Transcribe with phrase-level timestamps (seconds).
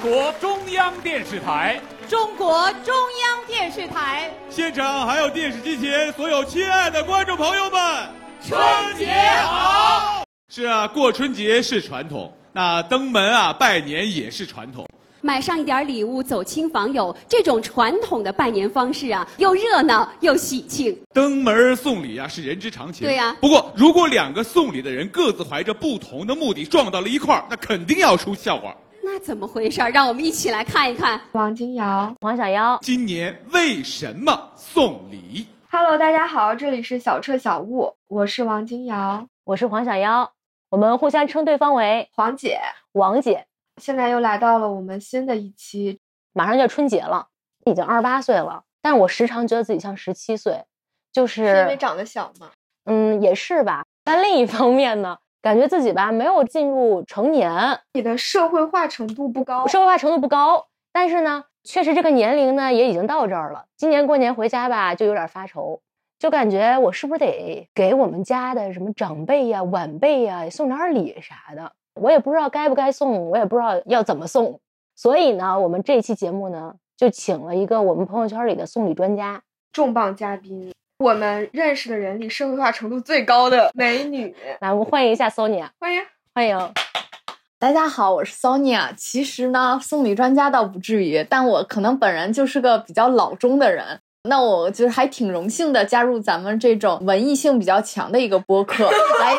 [0.00, 1.80] 中国中央电视台。
[2.08, 4.30] 中国中央电视台。
[4.48, 8.09] 现场还有电视机前所有亲爱的观众朋友们，
[8.50, 8.60] 春
[8.98, 9.06] 节
[9.44, 10.24] 好！
[10.48, 14.84] 是啊，过春节是传统，那登门啊拜年也是传统。
[15.20, 20.98] 买上一点礼物，走亲访友，这种传统的拜年方式啊，又热闹又喜庆。
[21.14, 23.06] 登门送礼啊是人之常情。
[23.06, 28.74] 对呀不过如果两个送礼的人各自怀着不同的目的撞到了一块儿，那肯定要出笑话。
[29.00, 29.80] 那怎么回事？
[29.94, 31.20] 让我们一起来看一看。
[31.30, 40.32] 王金瑶王小妖，今年为什么送礼？，Hello，大家好，这里是小彻小悟，我是王金瑶，我是黄小妖，
[40.70, 42.58] 我们互相称对方为黄姐。
[42.90, 43.46] 王姐。
[43.76, 46.00] 现在又来到了我们新的一期，
[46.32, 47.28] 马上就要春节了，
[47.64, 50.64] 已经二十八岁了，但是我时常觉得自己像十七岁，
[51.12, 52.50] 就是因为长得小嘛。
[52.86, 53.84] 嗯，也是吧。
[54.02, 63.66] 但另一方面呢，感觉自己吧没有进入成年，你的社会化程度不高，社会化程度不高，但是呢，确实这个年龄呢也已经到这儿了。
[63.76, 65.80] 今年过年回家吧，就有点发愁，
[66.20, 71.72] 就感觉我是不是得给我们家的什么长辈呀、晚辈呀送点礼啥的。
[71.94, 74.60] 我也不知道该不该送，我也不知道要怎么送。
[74.94, 79.40] 所以呢，我们这期节目呢，就请了一个我们朋友圈里的送礼专家，
[79.72, 86.02] 重磅嘉宾，我们认识的人里社会化程度最高的美女，来，我们欢迎一下 Sonia，欢迎。
[86.34, 86.58] 欢迎。
[87.58, 88.94] 大家好，我是 Sonia。
[88.94, 94.00] 其实呢，送礼专家倒不至于，但我可能本人就是个比较老中的人。
[94.28, 98.84] 那我就是还挺荣幸的加入咱们这种文艺性比较强的一个播客，
[99.20, 99.36] 来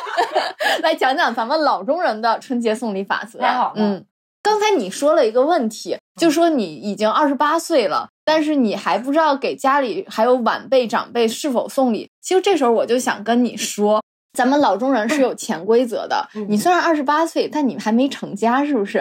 [0.82, 3.38] 来讲讲咱们老中人的春节送礼法则。
[3.38, 4.04] 太好了嗯，
[4.42, 12.10] 刚才你说了一个问题，就说你已经二十八岁了，但是你还不知道给家里还有晚辈长辈是否送礼。
[12.20, 14.02] 其实这时候我就想跟你说。
[14.36, 16.28] 咱们老中人是有潜规则的。
[16.34, 19.00] 嗯你虽然二十八岁，但你还没成家，是不是？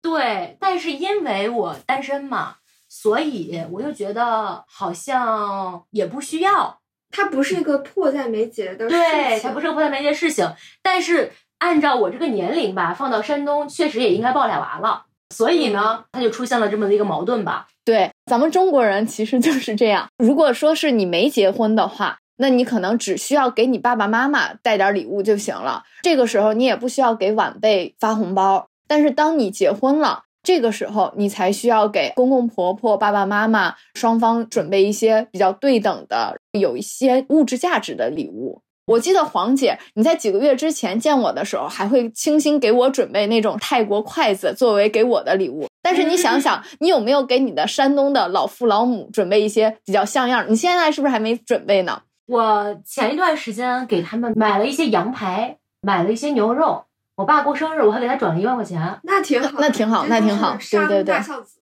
[0.00, 2.54] 对，但是因为我单身嘛，
[3.00, 6.80] 所以我就觉得好像也不需要。
[7.12, 10.52] 它不是一个迫在眉睫的事对，情，它不是个迫在眉睫的事情。
[10.82, 15.04] 但是按照我这个年龄吧，放到山东确实也应该抱俩娃了。
[15.32, 17.68] 所以呢，它就出现了这么的一个矛盾吧。
[17.84, 20.08] 对，咱们中国人其实就是这样。
[20.18, 25.84] 如果说是你没结婚的话，那你可能只需要给你爸爸妈妈带点礼物就行了。
[26.02, 28.66] 这个时候你也不需要给晚辈发红包。
[28.88, 38.62] 但是当你结婚了，这个时候你才需要给公公婆婆、爸爸妈妈双方准备一些比较对等的、有一些物质价值的礼物。
[38.86, 45.66] 我记得黄姐，你在几个月之前见我的时候，还会精心给我准备那种泰国筷子作为给我的礼物。
[45.82, 50.46] 但是你想 想，你有没有给你的山东的老父老母准备一些比较像样？
[50.48, 52.00] 你现在是不是还没准备呢？
[52.26, 56.84] 我前一段时间给他们买了一些羊排，买了一些牛肉。
[57.18, 59.00] 我爸过生日，我还给他转了一万块钱。
[59.02, 61.16] 那挺好，那挺好那挺好对对对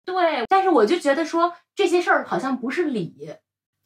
[0.03, 3.13] 对，但是我就觉得说这些事儿好像不是礼。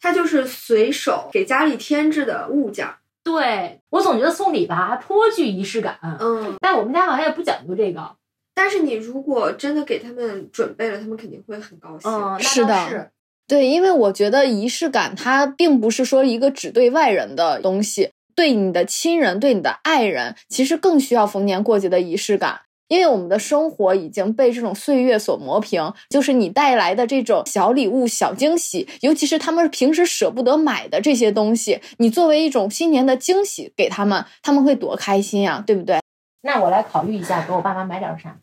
[0.02, 3.00] 他就是随手给家里添置的物件儿。
[3.22, 8.16] 对我总觉得送礼吧颇具仪式感，嗯，但我们家好像也不讲究这个。
[8.56, 12.10] 但是你如果真的给他们准备了，他们肯定会很高兴。
[12.10, 13.12] 嗯，那是的是。
[13.46, 22.62] 对，因为我觉得仪式感它并不是说一个只对外人的东西，对你的亲人、对你的爱人，其实更需要逢年过节的仪式感。
[22.88, 36.00] 因为我们的生活已经被这种岁月所磨平，就是你带来的这种小礼物、小惊喜，尤其是他们平时舍不得买的这些东西，你作为一种新年的惊喜给他们，他们会多开心呀、对不对？
[36.44, 38.40] 那我来考虑一下，给我爸妈买点啥？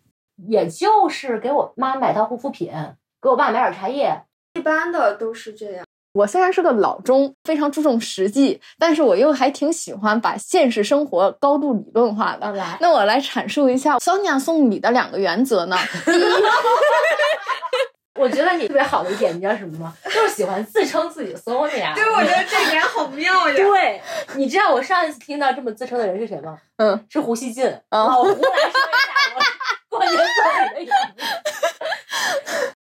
[0.46, 2.70] 也就是给我妈买套护肤品，
[3.22, 4.24] 给我爸买点茶叶。
[4.52, 5.86] 一般的都是这样。
[6.16, 12.50] 我虽然是个老中，非常注重实际，但是我又还挺喜欢把现实生活高度理论化的。
[12.52, 15.76] 来，那我来阐述一下 Sonia 送礼的两个原则呢。
[16.06, 16.22] 第一，
[18.18, 19.92] 我觉得你特别好的一点，你知道什么吗？
[20.06, 21.94] 就是喜欢自称自己 Sonia。
[21.94, 23.54] 对，我觉得这点好妙呀。
[23.54, 24.00] 对，
[24.36, 26.56] 你知道我上一次听到这么自称的人是谁吗？
[26.78, 27.66] 嗯，是胡锡进。
[27.66, 28.72] 哦老胡来说一下
[29.34, 30.24] 我过年送礼
[30.72, 30.90] 的原因。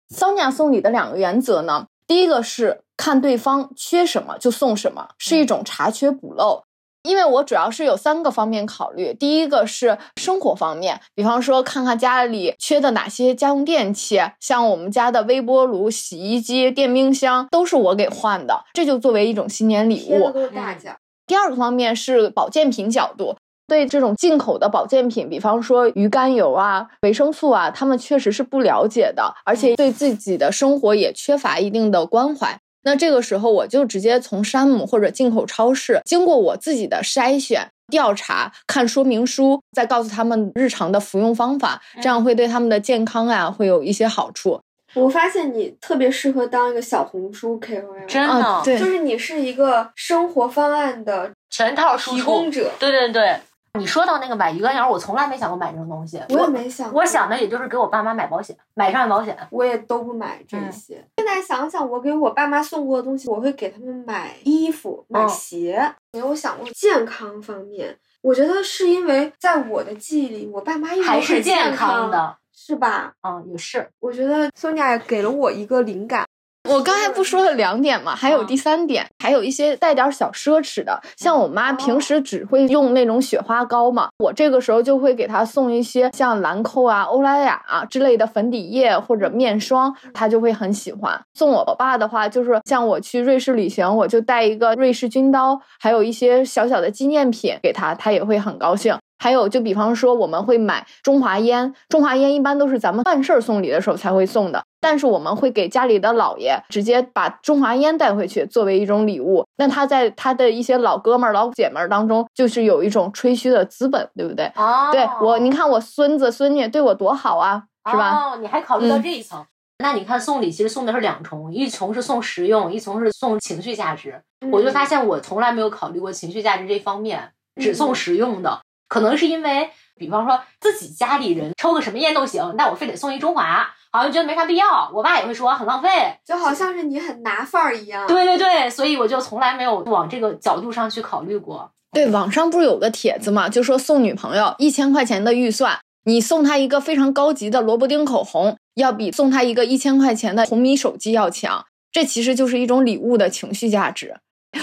[0.15, 6.63] Sonia 送礼的两个原则呢，第一个是看对方缺什么就送什么，是一种查缺补漏。
[7.04, 20.31] 因为我主要是有三个方面考虑，第一个是生活方面，比方说看看家里缺的哪些家用电器，像我们家的微波炉、洗衣机、电冰箱都是我给换的，这就作为一种新年礼物。
[20.31, 20.98] 都是大件儿。
[21.25, 32.57] 第二个方面是保健品角度，对这种进口的保健品，比方说鱼肝油啊、维生素啊，他们确实是不了解的，而且对自己的生活也缺乏一定的关怀。
[32.83, 44.57] 那这个时候，我就直接从山姆或者进口超市，经过我自己的筛选、调查、看说明书，再告诉他们日常的服用方法，这样会对他们的健康啊会有一些好处。
[44.93, 52.49] 我发现你特别适合当一个小红书 KOL，真的，啊对就是你是一个生活方案的全套输出提供。
[52.49, 52.71] 者。
[52.79, 53.35] 对对对，
[53.77, 56.21] 你说到那个买鱼肝油，我从来没想过买这种东西。
[56.29, 59.38] 我也没想过，我想的也就是给我爸妈买保险，买商业保险。
[59.51, 61.06] 我也都不买这嗯些。
[61.18, 65.94] 现在想想，我给我爸妈送过的东西，我会给他们买衣服、买嗯鞋。
[66.13, 73.13] 没有想过健康方面，我觉得是因为在我的记忆里，我爸妈一直还是很健健康的，是吧？
[73.21, 73.88] 嗯，也是。
[74.00, 76.25] 我觉得 Sonia 也给了我一个灵感。
[76.69, 91.19] 我刚才不说了两点嘛，还有第三点，还有一些带点小奢侈的，像我妈平时只会用那种雪花膏嘛，我这个时候就会给她送一些像兰蔻啊、欧莱雅啊之类的粉底液或者面霜，她就会很喜欢。
[91.33, 98.97] 送我爸的话，就是像我去瑞士旅行，我就带一个瑞士军刀，还有一些小小的纪念品给他，他也会很高兴。
[99.17, 109.45] 还有，就比方说，我们会买中华烟，中华烟一般都是咱们办事儿送礼的时候才会送的，但是我们会给家里的姥爷直接把中华烟带回去，作为一种礼物。
[109.57, 114.45] 那他在他的一些老哥们儿、老姐们儿当中，就是有一种吹嘘的资本，对不对？
[114.55, 118.15] 哦对我，你看我孙子孙女对我多好啊，是吧？
[118.15, 119.45] 哦，你还考虑到嗯这一层。
[119.79, 124.19] 那你看送礼其实送的是两重，一重是送实用，一重是送情绪价值。
[124.51, 127.31] 我就发现我从来没有考虑过情绪价值这方面，
[127.61, 128.59] 只送实用的。
[128.87, 134.89] 可能是因为，比方说自己家里人抽个什么烟都行，但我非得送一中华，好像觉得没啥必要。
[134.93, 135.89] 我爸也会说很浪费。
[136.25, 138.07] 就好像是你很拿范儿一样。
[138.07, 141.71] 对对对，所以我就从来没有往这个角度上去考虑过。
[141.91, 151.65] 对，网上不是有个帖子嘛，就说送女朋友一千块钱的预算，你送她一个非常高级的萝卜丁口红，要比送她一个一千块钱的红米手机要强。
[151.91, 154.17] 这其实就是一种礼物的情绪价值。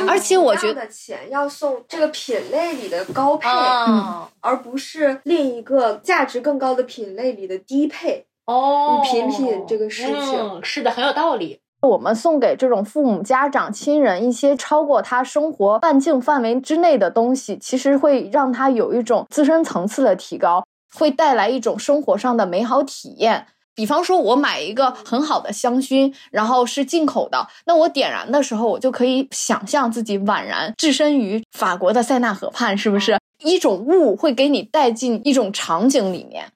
[0.06, 8.26] 而且我觉得钱要送这个品类里的高配，嗯，而不是另一个价值更高的品类里的低配。
[8.46, 11.61] 哦，你品品这个事情嗯，是的，很有道理。
[11.81, 23.46] 我们送给这种父母、家长、亲人一些超过他生活半径范围之内的东西，其实会让他有一种自身层次的提高，会带来一种生活上的美好体验。
[23.74, 33.18] 比方说，我买一个很好的香薰，然后是进口的，那我点燃的时候，我就可以想象自己宛然置身于法国的塞纳河畔，是不是？
[33.42, 36.50] 一种物会给你带进一种场景里面。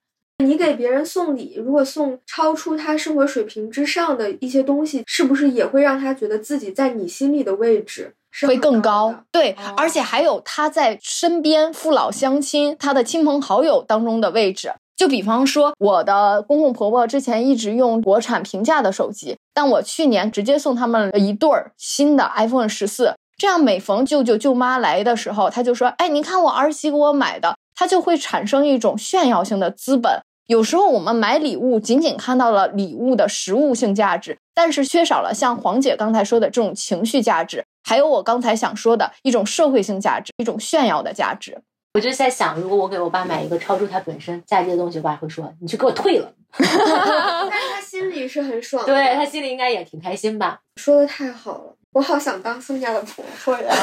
[0.44, 9.24] 你给别人送礼，如果送超出他生活水平之上的一些东西，是不是也会让他觉得自己在你心里的位置是会更高？
[9.32, 14.72] 对，哦而且还有他在身边父老乡亲、他的亲朋好友当中的位置。
[14.98, 23.14] 就比方说，我的公公婆婆之前一直用国产平价的手机，但我去年直接送他们了一对儿新的 iPhone 十四。
[23.36, 30.20] 这样每逢舅舅舅妈来的时候，他就说：“哎，你看我儿媳给我买的。”他就会产生一种炫耀性的资本。
[30.48, 41.60] 有时候我们买礼物，仅仅看到了礼物的实物性价值，但是缺少了像黄姐刚才说的这种情绪价值，还有我刚才想说的一种社会性价值，一种炫耀的价值。
[41.94, 46.33] 我就在想，如果我给我爸买一个超出他本身价值的东西，我爸会说：“你去给我退了。
[46.52, 48.92] 但是他心里是很爽”的。
[48.92, 50.61] 对他心里应该也挺开心吧？
[50.76, 53.75] 说的太好了，我好想当宋家的婆婆呀。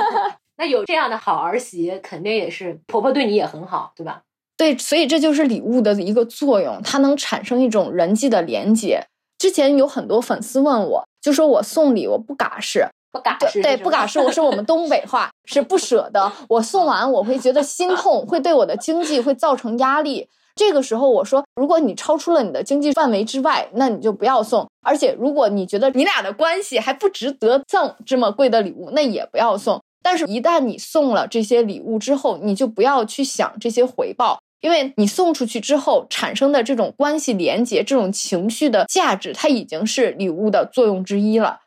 [0.58, 4.22] 那有这样的好儿媳，肯定也是婆婆对你也很好，对吧？
[4.56, 9.06] 对，所以这就是礼物的一个作用，它能产生一种人际的连接。
[9.38, 16.30] 之前有很多粉丝问我，就说我送礼我不嘎式，不嘎对不嘎是，我是我们东北话，是不舍得。
[16.48, 20.28] 我送完我会觉得心痛，会对我的经济会造成压力。
[20.54, 24.68] 这个时候我说，如果你超出了你的经济范围之外，那你就不要送。
[24.82, 29.80] 而且如果你觉得你俩的关系还不值得赠这么贵的礼物，那也不要送。
[30.02, 41.60] 但是，一旦你送了这些礼物之后，你就不要去想这些回报，因为你送出去之后产生的这种关系连接、这种情绪的价值，它已经是礼物的作用之一了。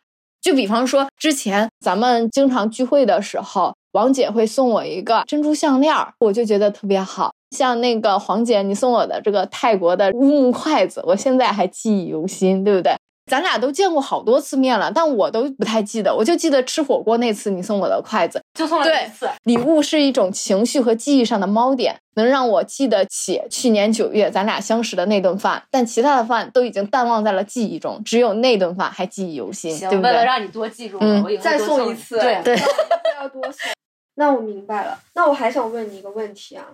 [0.43, 7.31] 就比方说，之前咱们经常聚会的时候，王姐会送我一个珍珠项链，我就觉得特别好。
[7.55, 12.93] 像那个黄姐，你送我的这个泰国的乌木筷子，我现在还记忆犹新，对不对？
[13.25, 18.41] 咱俩都见过好多次面了，但我都不太记得，我就记得吃火锅那次你送我的筷子。
[18.53, 19.29] 就送了对一次。
[19.43, 30.11] 礼物是一种情绪和记忆上的锚点，能让我记得起去年九月咱俩相识的那顿饭，但其他的饭都已经淡忘在了记忆中，只有那顿饭还记忆犹新，行，对不对？
[30.11, 32.55] 为了让你多记住我，嗯我以后再送送一次， 对对
[33.19, 33.71] 要多送。
[34.15, 34.99] 那我明白了。
[35.15, 36.65] 那我还想问你一个问题啊，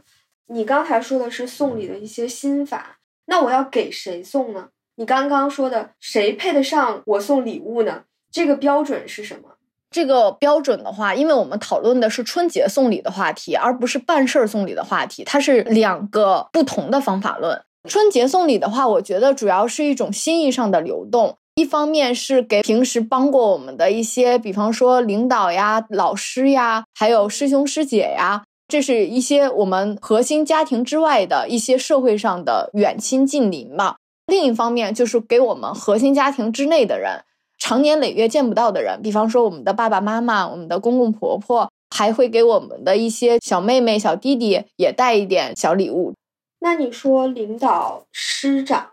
[0.48, 4.70] 你刚才说的是送礼的一些心法，那我要给谁送呢？
[5.00, 8.01] 你刚刚说的谁配得上我送礼物呢？
[8.29, 9.51] 这个标准是什么？
[9.89, 17.62] 这个标准的话，因为我们讨论的是春节送礼的话题，而不是办事儿送礼的话题，它是两个不同的方法论。
[17.88, 21.38] 春节送礼的话，我觉得主要是一种心意上的流动。
[21.56, 33.96] 一方面是给平时帮过我们的一些，比方说领导呀、老师呀，还有师兄师姐呀，这是一些我们核心家庭之外的一些社会上的远亲近邻嘛。
[34.30, 37.24] 另一方面就是给我们核心家庭之内的人。
[37.58, 46.14] 长年累月见不到的人，比方说我们的爸爸妈妈、我们的公公婆婆，还会给我们的一些小妹妹、小弟弟也带一点小礼物。
[46.60, 48.90] 那你说领导、师长，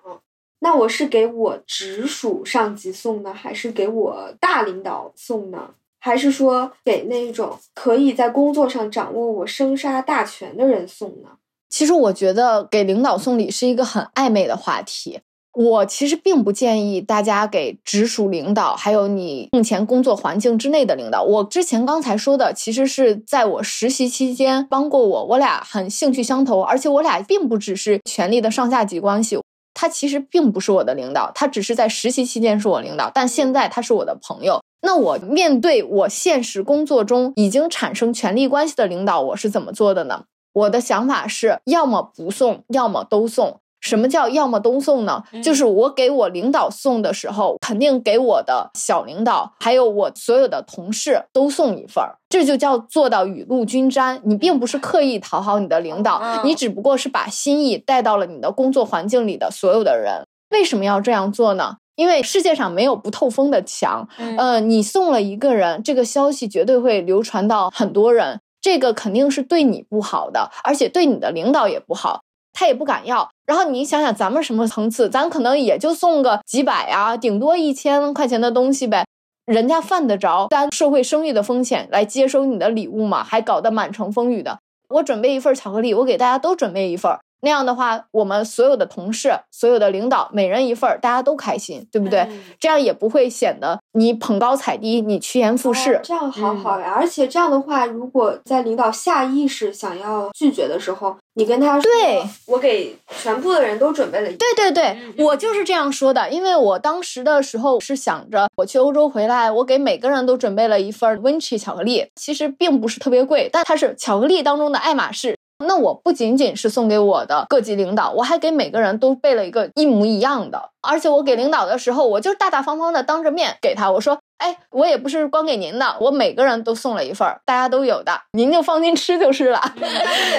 [0.58, 5.70] 那我是给我直属上级送呢，还是给我大领导送呢？
[6.00, 11.30] 还是说给那种可以在工作上掌握我生杀大权的人送呢？
[11.68, 15.20] 其实我觉得给领导送礼是一个很暧昧的话题。
[15.58, 21.22] 我其实并不建议大家给直属领导，还有你目前工作环境之内的领导。
[21.22, 29.38] 我之前刚才说的，其实是在我实习期间帮过我，我俩很兴趣相投，而且我俩并不只是权力的上下级关系。
[29.72, 34.60] 他其实并不是我的领导，他只是在实习期间是我领导，但现在他是我的朋友。
[34.82, 40.24] 那我面对我现实工作中已经产生权力关系的领导，我是怎么做的呢？
[40.56, 43.60] 我的想法是，要么不送，要么都送。
[43.78, 45.22] 什么叫要么都送呢？
[45.44, 54.18] 就是我给我领导送的时候，肯定给我的小领导，还有我所有的同事都送一份儿，这就叫做到雨露均沾。
[54.24, 60.26] 你并不是刻意讨好你的领导，你只不过是把心意带到了你的工作环境里的所有的人。
[60.50, 61.76] 为什么要这样做呢？
[61.96, 64.08] 因为世界上没有不透风的墙。
[64.36, 72.22] 呃，你送了一个人，这个消息绝对会流传到很多人，这个肯定是对你不好的，而且对你的领导也不好。
[72.52, 79.06] 他也不敢要，然后你想想咱们什么层次，咱可能也就送个几百啊，顶多一千块钱的东西呗，
[79.44, 83.22] 人家犯得着担社会声誉的风险来接收你的礼物吗？
[83.22, 84.58] 还搞得满城风雨的。
[84.88, 87.16] 我准备一份巧克力，我给大家都准备一份。
[87.46, 92.28] 那样的话，我们所有的同事、所有的领导，每人一份儿，大家都开心，对不对？
[92.58, 96.00] 这样也不会显得你捧高踩低，你趋炎附势。
[96.02, 96.92] 这样好好呀！
[96.96, 106.28] 而且这样的话，如果在领导下意识想要拒绝的时候，你跟他说：“对，我给全部的人都准备了。”对对对，我就是这样说的。
[106.30, 115.36] 因为我当时的时候是想着，我去欧洲回来，我给每个人都准备了一份 Vinci 巧克力，其实并不是特别贵，但它是巧克力当中的爱马仕。
[115.64, 120.70] 那我不仅仅是送给我的各级领导，我还给每个人都备了一个一模一样的。
[120.82, 129.60] 而且我给领导的时候，我就大大方方的当着面给他，我说：“哎，我也不是光给您的，我每个人都送了一份，大家都有的，您就放心吃就是了。”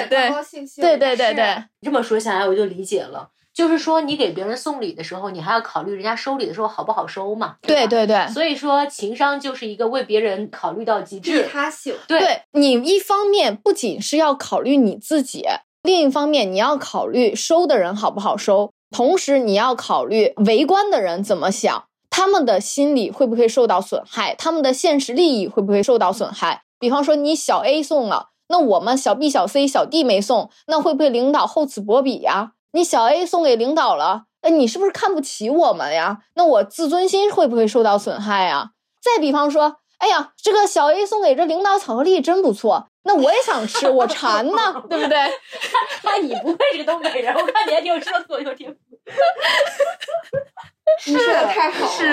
[0.08, 0.82] 对，高高兴兴。
[0.82, 3.28] 对对对对，这么说下来我就理解了。
[3.58, 7.56] 就是说，你给别人送礼的时候，你还要考虑人家收礼的时候好不好收嘛？
[7.62, 8.28] 对对对。
[8.28, 11.42] 所以说，情商就是一个为别人考虑到极致。
[11.42, 11.96] 利他性。
[12.06, 15.44] 对你一方面不仅是要考虑你自己，
[15.82, 26.62] 另一方面你要考虑收的人好不好收，同时你要考虑围观的人怎么想，他们的心理会不会受到损害，他们的现实利益会不会受到损害？
[26.78, 32.52] 比方说，你小 A 送了，那我们小 B、小 C、小 D 没送，那会不会领导厚此薄彼呀？
[32.72, 36.18] 你小 A 送给领导了，哎，你是不是看不起我们呀？
[36.34, 38.70] 那我自尊心会不会受到损害呀？
[39.00, 45.18] 再比方说，哎呀，这个小 A 送给这领导巧克力真不错，那我也想吃，我馋呢，对不对？
[46.04, 48.78] 那你不愧是东北人，我看你还挺有说脱口天赋。
[51.06, 51.90] 你说的太好了。
[51.90, 52.06] 是，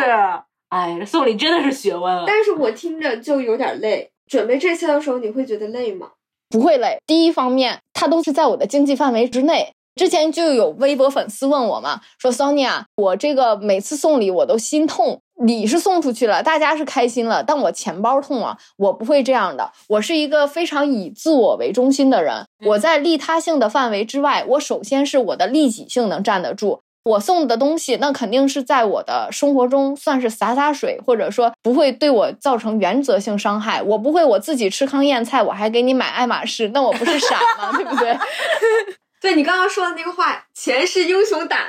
[0.69, 2.23] 哎，送礼真的是学问。
[2.25, 4.11] 但是我听着就有点累。
[4.27, 6.11] 准备这些的时候，你会觉得累吗？
[6.49, 6.99] 不会累。
[7.05, 9.74] 第一方面，它都是在我的经济范围之内。
[9.95, 18.57] 之前就有微博粉丝问我嘛，说 Sonia，我这个每次送礼我都心痛，礼是送出去了，大家是开心了，但我钱包痛啊。
[18.77, 22.45] 我不会这样的，我是一个非常以自我为中心的人。
[22.65, 26.81] 我在利他性的范围之外，我首先是我的利己性能站得住。
[27.05, 33.81] 我送的东西，那肯定是在我的生活中算是洒洒水，或者说不会对我造成原则性伤害。
[33.81, 37.71] 我不会我自己吃糠咽菜，我还给你买爱马仕，那我不是傻吗？
[37.77, 38.17] 对不对？
[39.25, 41.59] 对你刚刚说的那个话，钱是英雄胆。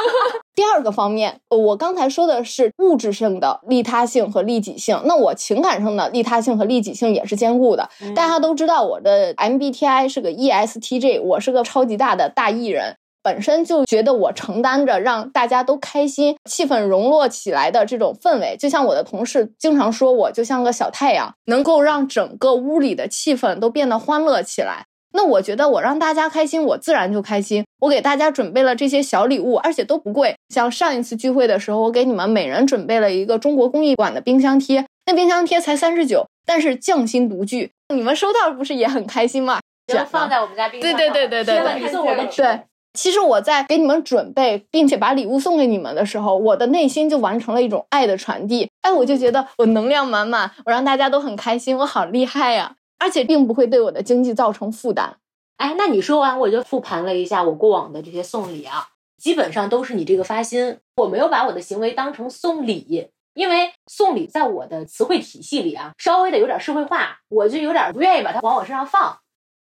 [0.54, 7.88] 第二个方面，我刚才说的是物质性的利他性和利己性，那我情感上的利他性和利己性也是兼顾的。
[8.14, 12.96] 大家都知道我的 MBTI 是个 ESTJ，我是个超级大的大艺人。
[13.22, 18.56] 本身就觉得我承担着让大家都开心、气氛融络起来的这种氛围。
[18.58, 24.86] 就像我的同事经常说，我就像个小太阳，能够让整个屋里的气氛都变得欢乐起来。
[25.12, 27.64] 那我觉得我让大家开心，我自然就开心。
[27.80, 30.36] 我给大家准备了这些小礼物，而且都不贵。
[30.48, 37.70] 像上一次聚会的时候，我给你们每人准备了一个中国工艺馆的冰箱贴，那冰箱贴才三十九，但是匠心独具。
[37.94, 39.60] 你们收到不是也很开心吗？
[39.88, 40.92] 就放在我们家冰箱。
[40.92, 42.26] 对对对对对对，我的。
[42.26, 42.60] 对，
[42.94, 48.70] 其实我在给你们准备并且把礼物送给你们的时候，我的内心就完成了一种爱的传递。
[48.82, 52.76] 哎，我就觉得我能量满满，我让大家都很开心，我好厉害呀！
[53.00, 55.16] 而且并不会对我的经济造成负担。
[55.56, 58.86] 哎，那你说完，我就复盘了一下我过往的这些送礼啊，
[59.18, 69.18] 基本上都是你这个发心，我没有把我的行为当成送礼，因为送礼在我的词汇体系里啊，稍微的有点社会化，我就有点不愿意把它往我身上放。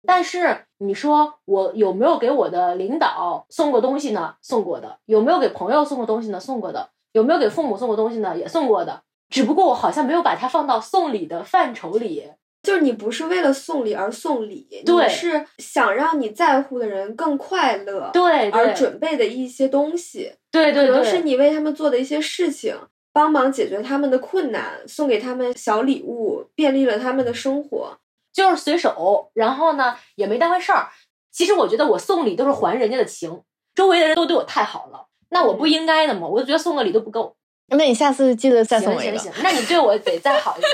[0.06, 4.36] 但是你说我有没有给我的领导送过东西呢？
[4.40, 4.98] 送过的。
[5.06, 6.38] 有没有给朋友送过东西呢？
[6.38, 6.90] 送过的。
[7.12, 8.38] 有没有给父母送过东西呢？
[8.38, 9.02] 也送过的。
[9.28, 12.30] 只不过我好像没有把它放到送礼的范畴里。
[12.62, 22.76] 就是你不是为了送礼而送礼，你是想让你在乎的人更快乐，对，而准备的一些东西，对对，可能是你为他们做的一些事情，
[23.12, 27.96] 帮忙解决他们的困难，送给他们小礼物，便利了他们的生活，
[28.32, 30.88] 就是随手，然后呢也没当回事儿。
[31.30, 33.40] 其实我觉得我送礼都是还人家的情，
[33.74, 36.26] 周围的人都对我太好了，那我不应该的吗？
[36.26, 37.36] 我就觉得送个礼都不够。
[37.70, 39.18] 那你下次记得再送我一个。
[39.18, 40.72] 行行行，那你对我得再好一点。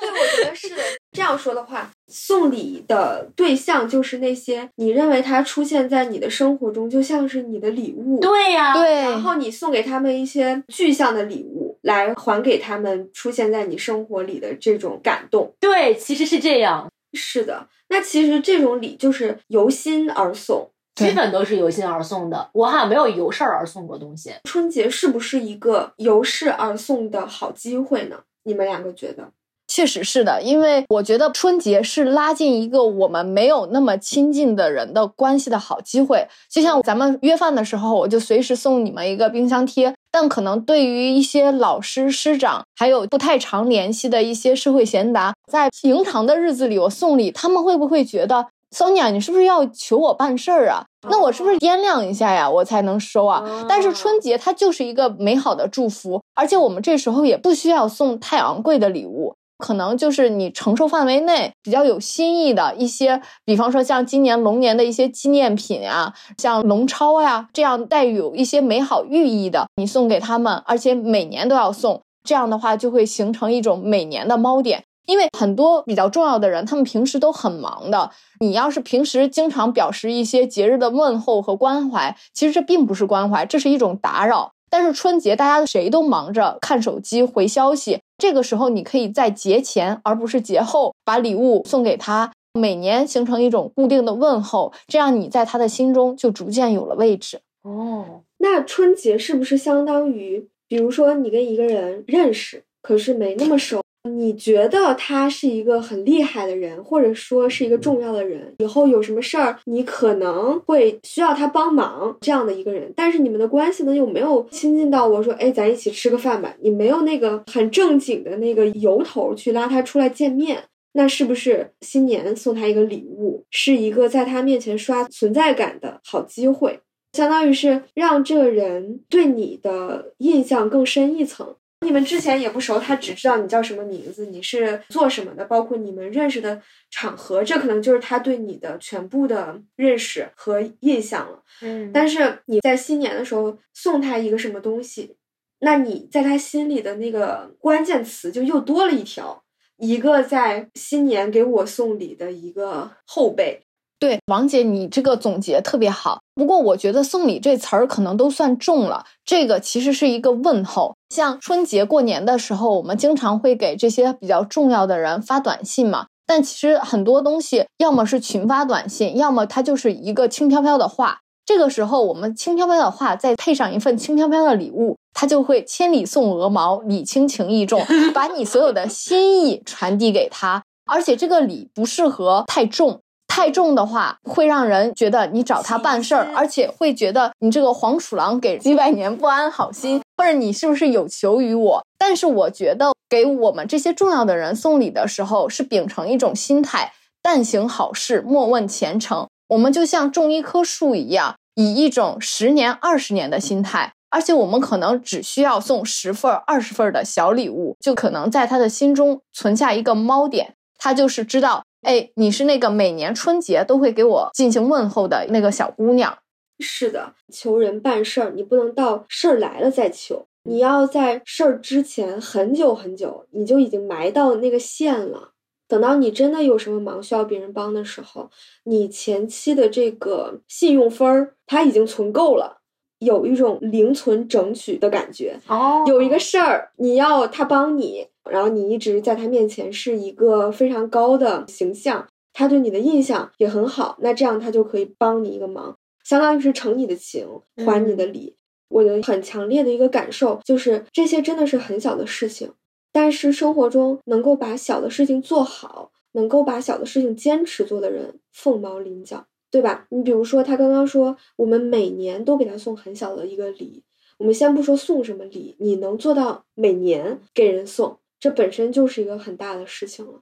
[0.00, 0.68] 对， 我觉得是
[1.12, 8.20] 这样说的话，送礼的对象就是那些你认为他出现在你的生活中就像是你的礼物。
[8.20, 8.92] 对呀，对。
[9.02, 15.54] 然后你送给他们一些具象的礼物，来还给他们出现在你生活里的这种感动。
[15.58, 16.90] 对，其实是这样。
[17.14, 20.70] 是的，那其实这种礼就是由心而送。
[21.06, 24.32] 基本都是由心而送的，我好像没有由事儿而送过东西。
[24.44, 28.16] 春节是不是一个由事而送的好机会呢？
[28.44, 29.28] 你们两个觉得？
[29.70, 36.26] 确实是的，因为我觉得春节是拉近一个我们没有那么亲近的人的关系的好机会。
[36.50, 39.94] 就像咱们约饭的时候，我就随时送你们一个冰箱贴。
[40.10, 50.84] 但可能对于一些老师、师长，还有不太常联系的一些社会贤达，在平常的日子里我送礼，他们会不会觉得？Sonia，你是不是要求我办事儿啊？
[51.08, 53.42] 那我是不是掂量一下呀，我才能收啊？
[53.68, 74.82] 但是春节它就是一个美好的祝福，而且我们这时候也不需要送太昂贵的礼物，可能就是你承受范围内比较有新意的一些，比方说像今年龙年的一些纪念品啊，像龙钞呀这样带有一些美好寓意的，你送给他们，而且每年都要送，这样的话就会形成一种每年的猫点。
[75.08, 78.10] 因为很多比较重要的人，他们平时都很忙的。
[78.40, 84.52] 你要是平时经常表示一些节日的问候和关怀，其实这并不是关怀，这是一种打扰。
[84.68, 97.40] 但是春节大家谁都忙着看手机回消息，这个时候你可以在节前而不是节后把礼物送给他，每年形成一种固定的问候，这样你在他的心中就逐渐有了位置。
[97.62, 103.80] 哦，那春节是不是相当于，比如说你跟一个人认识，可是没那么熟？
[104.16, 112.92] 你觉得他是一个很厉害的人，或者说是一个重要的人，以后有什么事儿，你可能会需要他帮忙这样的一个人。
[112.96, 116.54] 但是你们的关系呢，又没有亲近到我说，哎，咱一起吃个饭吧。
[116.60, 126.80] 你没有那个很正经的那个由头去拉他出来见面，那是不是新年送他一个礼物，是一个在他面前刷存在感的好机会？
[127.14, 131.56] 相当于是让这个人对你的印象更深一层。
[131.80, 136.60] 你们之前也不熟，他只知道你叫什么名字，你是做什么的，包括你们认识的
[136.90, 141.42] 场合，这可能就是他对你的全部的认识和印象了。
[141.62, 145.16] 嗯，但是你在新年的时候送他一个什么东西，
[145.60, 149.44] 那你在他心里的那个关键词就又多了一条，
[149.78, 153.62] 一个在新年给我送礼的一个后辈。
[154.00, 156.20] 对，王姐，你这个总结特别好。
[156.36, 159.04] 不过我觉得“送礼”这词儿可能都算重了。
[159.24, 160.94] 这个其实是一个问候。
[161.12, 166.06] 像春节过年的时候，我们经常会给这些比较重要的人发短信嘛。
[166.24, 171.18] 但其实很多东西，要么是群发短信，要么它就是一个轻飘飘的话。
[171.44, 177.82] 这个时候，我们轻飘飘的话再配上一份轻飘飘的礼物，它就会千里送鹅毛，礼轻情意重，
[178.14, 180.62] 把你所有的心意传递给他。
[180.86, 183.00] 而且这个礼不适合太重。
[183.28, 191.84] 太重的话，会让人觉得你找他办事儿，而且会觉得你这个黄鼠狼给几百年不安好心，或者你是不是有求于我？
[191.96, 199.28] 但是我觉得，给我们这些重要的人送礼的时候，是秉承一种心态：但行好事，莫问前程。
[199.48, 216.18] 我们就像种一棵树一样，以一种十年、二十年的心态，而且我们可能只需要送十份、二十份的小礼物，就可能在他的心中存下一个猫点，他就是知道，哎，你是那个每年春节都会给我进行问候的那个小姑娘。
[216.58, 225.30] 是的，求人办事儿，你不能到事儿来了再求，你要在事儿之前很久很久，你就已经埋到那个线了。
[225.68, 228.30] 等到你真的有什么忙需要别人帮的时候，
[228.64, 232.58] 你前期的这个信用分儿它已经存够了，
[232.98, 235.38] 有一种零存整取的感觉。
[235.46, 247.26] 哦有一个事儿你要他帮你，然后你一直在他面前是一个非常高的形象，他对你的印象也很好，那这样他就可以帮你一个忙，相当于是承你的情，
[247.64, 248.36] 还你的礼。
[248.68, 252.52] 我的很强烈的一个感受就是，这些真的是很小的事情，
[252.92, 259.86] 但是生活中能够把小的事情做好，能够把小的事情坚持做的人，凤毛麟角，对吧？
[259.88, 263.82] 你比如说，他刚刚说我们每年都给他送很小的一个礼，
[264.18, 270.20] 我们先不说送什么礼，你能做到每年给人送，这本身就是一个很大的事情了。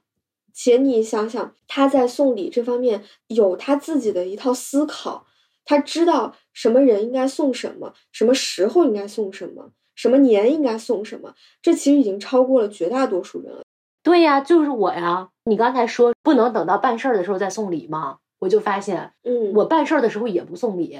[0.53, 5.27] 且你想想，他在送礼这方面有他自己的一套思考，
[5.63, 13.61] 他知道什么人应该送什么，什么时候应该送什么，什么年应该送什么，这其实已经超过了绝大多数人了。
[14.01, 15.29] 对呀，就是我呀。
[15.45, 18.17] 你刚才说不能等到办事儿的时候再送礼吗？
[18.39, 20.97] 我就发现嗯，我办事儿的时候也不送礼，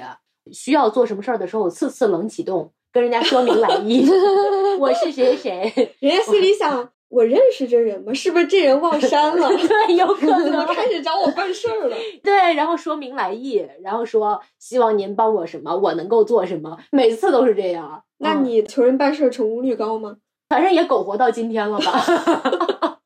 [0.52, 4.06] 需要做什么事儿的时候，我次次冷启动，跟人家说明来意，
[4.78, 8.12] 我是谁谁谁， 人家心里想，我认识这人吗？
[8.14, 9.48] 是不是这人忘删了？
[9.56, 10.66] 对，有可能。
[10.66, 11.96] 开始找我办事儿了？
[12.22, 17.88] 对，然后说明来意，然后说希望您帮我什么，我能够做什么，每次都是这样。
[17.94, 20.16] 嗯那你求人办事儿成功率高吗？
[20.48, 22.98] 反正也苟活到今天了吧？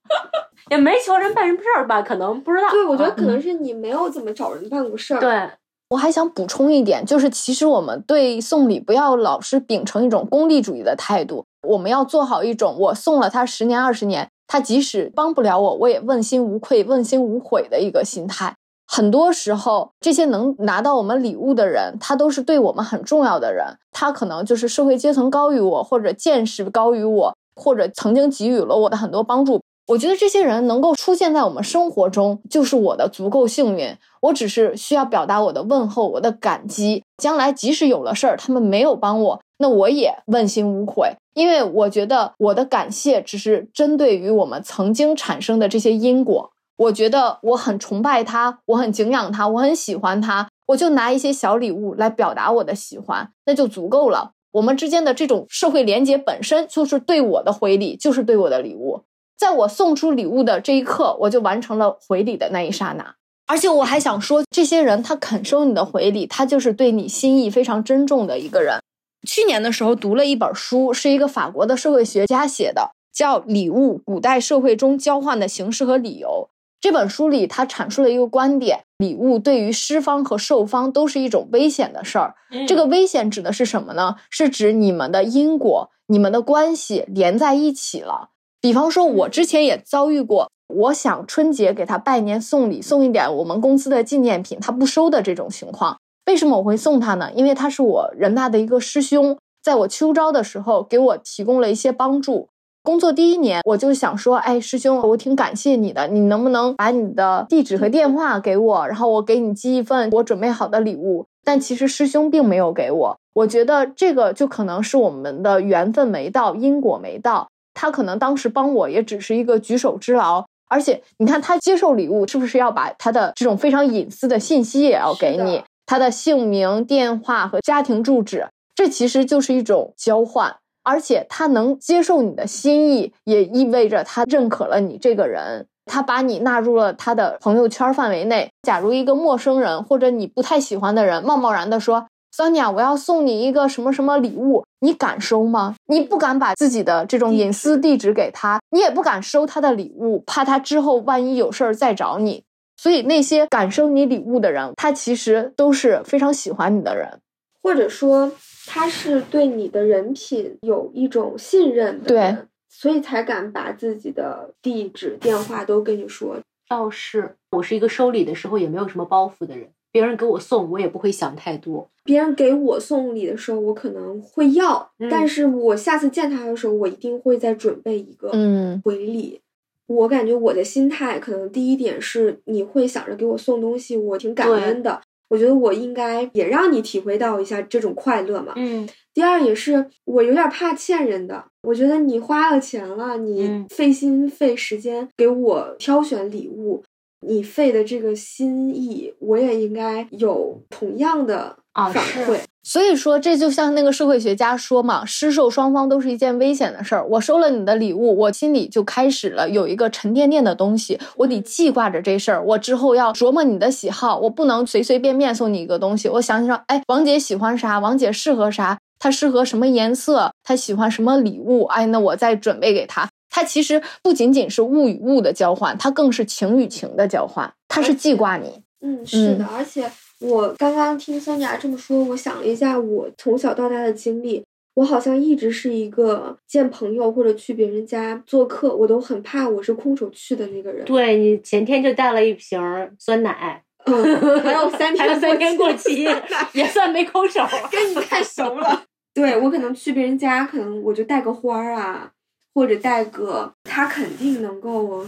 [0.71, 2.01] 也没求人办什么事儿吧？
[2.01, 2.71] 可能不知道。
[2.71, 5.51] 对，我觉得啊可能是你没有怎么找人办过事儿。，对，
[5.91, 18.57] 我还想补充一点，就是其实我们对送礼不要老是秉承一种功利主义的态度，我们要做好一种我送了他十年二十年，他即使帮不了我，我也问心无愧、问心无悔的一个心态。
[18.87, 23.79] 很多时候，这些能拿到我们礼物的人，他都是对我们很重要的人。
[23.91, 29.63] 他可能就是社会阶层高于我，或者见识高于我，或者曾经给予了我的很多帮助。
[29.93, 33.95] 我觉得这些人能够出现在我们生活中，就是我的足够幸运。
[34.23, 37.05] 我只是需要表达我的问候，我的感激。
[37.19, 46.51] 将来即使有了事儿，他们没有帮我，那我也问心无愧，因为我觉得我的感谢只是针对于我们曾经产生的这些因果。
[46.77, 54.33] 我觉得我很崇拜他，我很敬仰他，我很喜欢他，我就拿一些小礼物来表达我的喜欢，那就足够了。
[54.53, 59.03] 我们之间的这种社会连接本身就是对我的回礼，就是对我的礼物。
[59.43, 63.17] 在我送出礼物的这一刻，我就完成了回礼的那一刹那。
[63.49, 68.79] 而且我还想说，这些人他肯收你的回礼，他就是对你心意非常珍重的一个人。
[69.27, 76.49] 去年的时候读了一本书，是一个法国的社会学家写的，叫《礼物：古代社会中交换的形式和理由》。
[76.81, 82.37] 这本书里，他阐述了一个观点：礼物对于施方和受方都是一种危险的事儿。
[82.69, 84.15] 这个危险指的是什么呢？
[84.31, 88.29] 是指你们的因果、你们的关系连在一起了。
[88.63, 95.99] 比方说，我之前也遭遇过，我想春节给他拜年送礼，送一点我们公司的纪念品，他不收的这种情况。
[96.27, 97.33] 为什么我会送他呢？
[97.35, 102.49] 因为他是我人大的一个师兄，在我秋招的时候给我提供了一些帮助。
[102.85, 111.27] 工作第一年，我就想说，哎，师兄，我挺感谢你的，你能不能把你的地址和电话给我，然后我给你寄一份我准备好的礼物？
[111.45, 117.49] 但其实师兄并没有给我，我觉得这个就可能是我们的缘分没到，因果没到。
[117.75, 130.57] 他可能当时帮我也只是一个举手之劳，而且你看他接受礼物是不是要把他的这种非常隐私的信息也要给你，他的姓名、电话和家庭住址，这其实就是一种交换。
[130.85, 138.51] 而且他能接受你的心意，也意味着他认可了你这个人，他把你纳入了他的朋友圈范围内。
[138.65, 152.43] 假如一个陌生人或者你不太喜欢的人，贸贸然的说：“Sonia，我要送你一个什么什么礼物，你敢收吗？”你不敢把自己的这种隐私地址给他，你也不敢收他的礼物，怕他之后万一有事儿再找你。
[152.77, 157.21] 所以那些敢收你礼物的人，他其实都是非常喜欢你的人。
[157.63, 158.33] 或者说
[158.67, 162.37] 他是对你的人品有一种信任的对，
[162.69, 166.39] 所以才敢把自己的地址、电话都跟你说。
[166.69, 171.89] 倒是我是一个收礼的时候也没有什么包袱的人，别人给我送我也不会想太多。
[172.05, 179.41] 别人给我送礼的时候，我可能会要，嗯但是我下次见他的时候，我一定会再准备一个嗯回礼。
[179.87, 188.55] 我感觉我的心态可能第一点是，你会想着给我送东西，我挺感恩的，我觉得我应该也让你体会到一下这种快乐嘛。
[188.57, 196.83] 嗯第二也是我有点怕欠人的，我觉得你花了钱了，你嗯费心费时间给我挑选礼物，
[197.27, 202.39] 你费的这个心意，我也应该有同样的反啊反馈。
[202.65, 207.05] 所以说，这就像那个社会学家说嘛，施受双方都是一件危险的事儿。
[207.05, 212.45] 我收了你的礼物，我心里就开始了有一个沉甸甸的东西，我得记挂着这事儿。
[212.45, 216.09] 我之后要琢磨你的喜好，我不能随随便便送你一个东西。
[216.09, 217.81] 我想想，哎，王姐喜欢啥？
[217.81, 218.79] 王姐适合啥？
[219.01, 220.33] 她适合什么颜色？
[220.45, 221.65] 她喜欢什么礼物？
[221.65, 223.09] 哎，那我再准备给她。
[223.35, 227.51] 它其实不仅仅是物与物的交换，它更是情与情的交换。
[227.67, 228.63] 它是记挂你。
[228.83, 229.91] 嗯，是的，而且
[230.21, 240.85] 我刚刚听孙雅这么说，我想了一下我从小到大的经历，我好像一直是一个见朋友或者去别人家做客，我都很怕我是空手去的那个人。
[240.85, 246.07] 对你前天就带了一瓶儿酸奶，嗯，还有三 天还有三天过期，
[246.53, 247.41] 也算没空手。
[247.71, 248.83] 跟你太熟了。
[249.15, 252.11] 对我可能去别人家，可能我就带个花儿啊，
[252.55, 255.05] 或者带个他肯定能够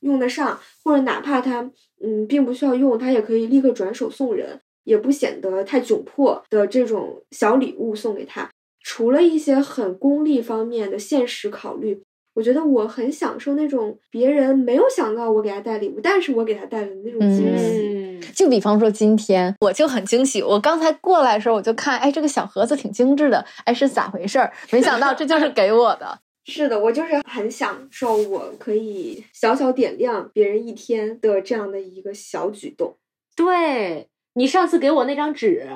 [0.00, 1.70] 用得上，或者哪怕他
[2.02, 8.48] 嗯并不需要用，他也可以立刻转手送人，也不显得太窘迫的这种小礼物送给他。
[8.82, 12.02] 除了一些很功利方面的现实考虑，
[12.34, 17.94] 我觉得我很享受那种别人没有想到我给他带礼物，但是我给他带了的那种惊喜。
[17.94, 24.52] 嗯，就比方说今天我就很惊喜，我刚才过来的时候我就看，哎，这个小盒子挺精致的，哎，是咋回事儿？
[24.70, 26.18] 没想到这就是给我的。
[26.46, 32.96] 是的，我就是很享受我可以小小点亮别人一天的这样的一个小举动。
[33.34, 35.66] 对你上次给我那张纸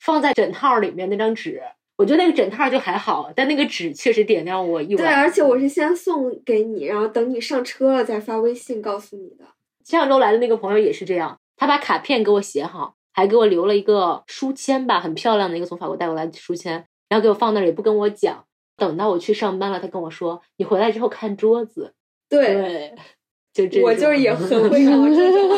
[0.00, 1.62] 放在枕套里面那张纸，
[1.96, 5.04] 我觉得那个枕套就还好，但那个纸确实点亮我一晚。
[5.04, 9.44] 对，而且我是先送给你，然后等你上车了再发微信告诉你的。
[9.84, 18.44] 上周来的那个朋友也是这样，他把卡片给我写好，还给我留了一个书签吧，很漂亮的一个从法国带过来的书签，然后给我放那儿也不跟我讲。
[18.78, 21.92] 等到我去上班了，他跟我说：“你回来之后看桌子。”
[22.30, 22.94] 对，对，
[23.52, 25.48] 就这种，我就是也很会搞这种。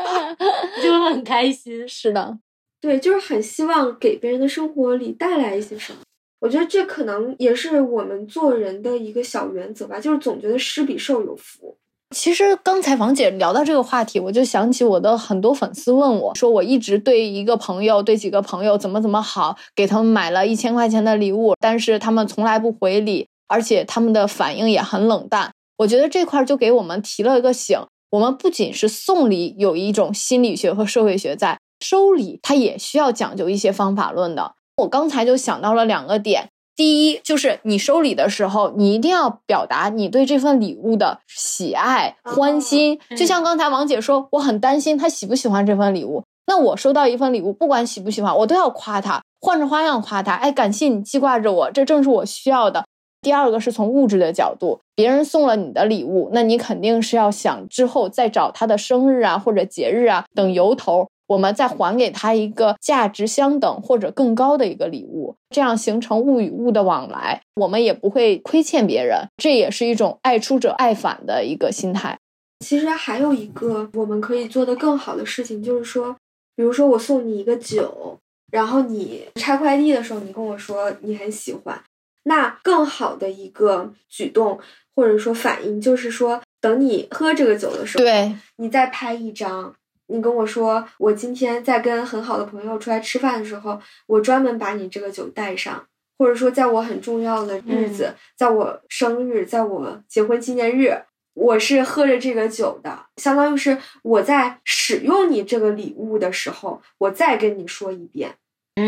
[0.82, 1.86] 就很开心。
[1.86, 2.38] 是的，
[2.80, 5.98] 对，就是很希望给别人的生活里带来一些什么。
[6.40, 11.76] 我觉得这可能也是我们做人的一个小原则吧，就是总觉得施比受有福。
[12.14, 25.52] 其实刚才王姐聊到这个话题，我就想起我的很多粉丝问我说，我一直对一个朋友、对几个朋友怎么怎么好，给他们买了一千块钱的礼物，但是他们从来不回礼，而且他们的反应也很冷淡。
[25.78, 34.54] 我觉得这块就给我们提了一个醒，我们不仅是送礼有一种心理学和社会学在，收礼它也需要讲究一些方法论的。
[34.78, 36.48] 我刚才就想到了两个点。
[36.80, 42.98] 第一，就是你收礼的时候，你一定要表达你对这份礼物的喜爱、欢心。
[43.10, 46.24] 哦就像刚才王姐说，我很担心他喜不喜欢这份礼物。
[46.46, 50.32] 那我收到一份礼物，不管喜不喜欢，我都要夸他，换着花样夸他。
[50.32, 52.86] 哎，感谢你记挂着我，这正是我需要的。
[53.20, 72.18] 第二个是从物质的角度，别人送了你的礼物，那你肯定是要想之后再找他的生日啊或者节日啊等由头，我们再还给他一个价值相等或者更高的一个礼物，这样形成物与物的往来，我们也不会亏欠别人，这也是一种爱出者爱返的一个心态。
[72.66, 76.16] 其实还有一个我们可以做得更好的事情，就是说，
[76.56, 78.18] 比如说我送你一个酒，
[78.50, 81.80] 然后你拆快递的时候，你跟我说你很喜欢，
[82.24, 84.58] 那更好的一个举动
[84.96, 89.76] 或者说反应，就是说，等你喝这个酒的时候，对，你再拍一张。
[90.10, 95.86] 你跟我说，我今天在跟很好的朋友出来吃饭的时候，我专门把你这个酒带上，
[96.18, 101.02] 或者说在我很重要的日子，在我生日，在我结婚纪念日，
[101.34, 108.34] 我是喝着这个酒的，相当于是我在使用你这个礼物的时候，我再跟你说一遍，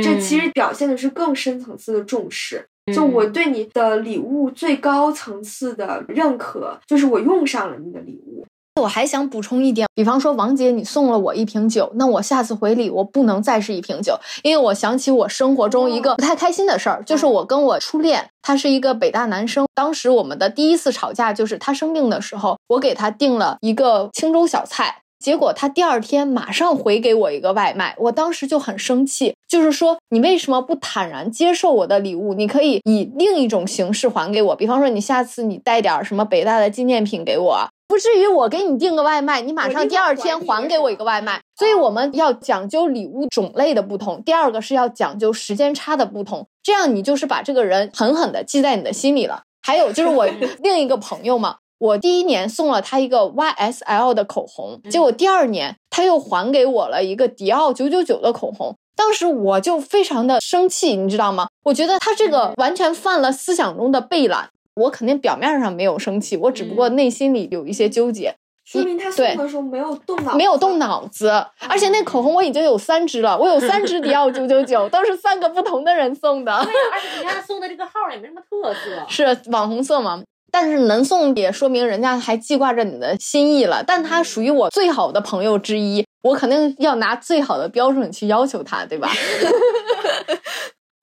[0.03, 2.67] 这其实表现的是更深层次的重视。
[2.93, 8.45] 就我对你的礼物最高层次的认可，就是我用上了你的礼物。
[8.81, 24.97] 我还想补充一点，比方说王姐，你送了我一瓶酒，那我下次回礼我不能再是一瓶酒，因为我想起我生活中一个不太开心的事儿，就是我跟我初恋，他是一个北大男生，当时我们的第一次吵架就是他生病的时候，我给他订了一个青州小菜。
[25.23, 32.35] 结果他第二天马上回给我一个外卖，我当时就很生气，就是说你为什么不坦然接受我的礼物？
[32.35, 41.43] 你可以以另一种形式还给我，比方说你下次你带点什么北大的纪念品给我，不至于我给你订个外卖，你马上第二天还给我一个外卖。
[41.55, 49.43] 所以我们要讲究礼物种类的不同，第二个是要讲究时间差的不同，这样你就是把这个人狠狠的记在你的心里了。
[49.61, 50.27] 还有就是我
[50.65, 51.57] 另一个朋友嘛。
[51.79, 58.75] 我第一年送了他一个 YSL 的口红，结果第二年他又还给我了一个迪奥九九九的口红。
[58.97, 61.49] 当时我就非常的生气，你知道吗？
[61.65, 64.49] 我觉得他这个完全犯了思想中的背懒。
[64.75, 68.35] 我肯定表面上没有生气，我只不过内心里有一些纠结。
[68.65, 71.29] 说明他送的时候没有动脑，没有动脑子。
[71.69, 76.53] 而且那口红我已经有三支了，我有三支迪奥九九九，都是三个不同的人送的。
[76.65, 80.23] 对，而且你看他送的这个号也没什么特色，是网红色嘛？
[80.53, 83.83] 但是能送也说明人家还记挂着你的心意了。
[83.85, 89.11] 但他属于我最好的朋友之一，我肯定要拿最好的标准去要求他，对吧？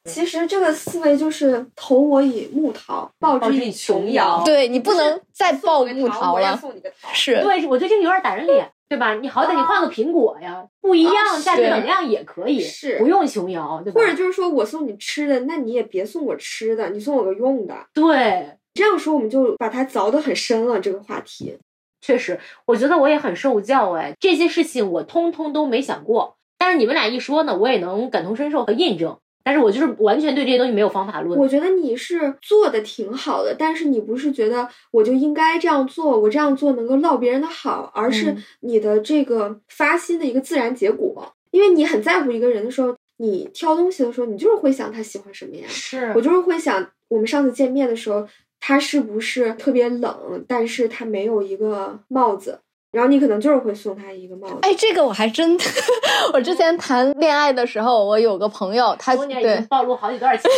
[0.09, 4.41] 其实这个思维就是投我以木桃，报之以琼瑶。
[4.43, 6.59] 对你不能再报木桃了，
[7.13, 9.13] 是对，我觉得这个有点打人脸，对吧？
[9.15, 14.01] 你好歹你换个苹果呀，不一样，价值等量也可以，是不用琼瑶，对吧？
[14.01, 17.75] 或者就是说我送你吃的，那你也别送我吃的，你送我个用的。
[17.93, 20.79] 对，这样说我们就把它凿得很深了。
[20.79, 21.57] 这个话题
[22.01, 29.17] 确实，我觉得我也很受教哎，这些事情我通通都没想过，但是你们俩一说呢，我也能感同身受和印证。
[29.49, 31.39] 但是我就是完全对这些东西没有方法论。
[31.39, 41.33] 我觉得你是做的挺好的，但是你不是觉得我就应该这样做，我这样做能够落别人的好，而是你的这个发心的一个自然结果。
[41.49, 45.65] 因为你很在乎一个人的时候，你挑东西的时候，你就是会想他喜欢什么呀？
[45.67, 48.27] 是我就是会想，我们上次见面的时候，
[48.59, 52.59] 他是不是特别冷，但是他没有一个帽子。
[52.91, 54.55] 然后你可能就是会送他一个帽子。
[54.61, 55.57] 哎，这个我还真，
[56.33, 60.49] 我之前谈恋爱的时候，我有个朋友，他对暴露好几段情，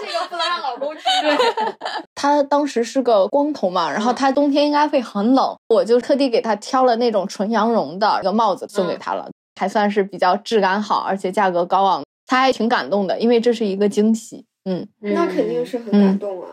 [0.00, 1.74] 这个不能让老公知道。
[2.14, 14.44] 他当时是个光头嘛，然后他冬天应该会很冷，我就特地给他挑了那种纯羊绒的一个帽子送给他了，还算是比较质感好，而且价格高昂，他还挺感动的，因为这是一个惊喜。
[14.64, 16.48] 嗯，那肯定是很感动啊！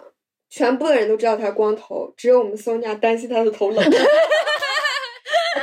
[0.49, 3.83] 全部的人都知道他光头，只有我们松家担心他的头冷。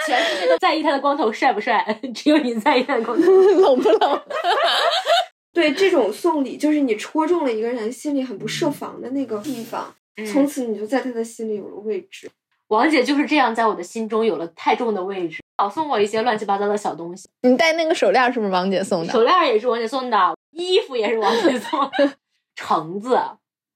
[0.07, 1.85] 全世界都在意他的光头帅不帅，
[2.15, 4.23] 只有你在意他的光头 冷不冷。
[5.53, 9.95] 对，这种送礼就是你戳中了一个人心里很不设防的那个地方，
[10.33, 12.31] 从此你就在他的心里有了位置。
[12.69, 17.29] 王姐就是这样在我的心中有了太重的位置，老送我一些乱七八糟的小东西。
[17.43, 19.13] 你戴那个手链是不是王姐送的？
[19.13, 22.15] 手链也是王姐送的，衣服也是王姐送的，
[22.57, 23.21] 橙子、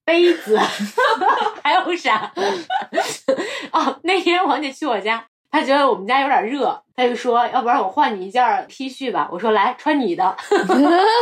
[0.07, 0.59] 杯子，
[1.63, 2.33] 还有啥？
[3.73, 5.27] 哦，那天王姐去我家。
[5.57, 10.37] 他觉得我们家有点热，他就说：“要不然我换你一件 T 恤吧。”我说：“来穿你的。”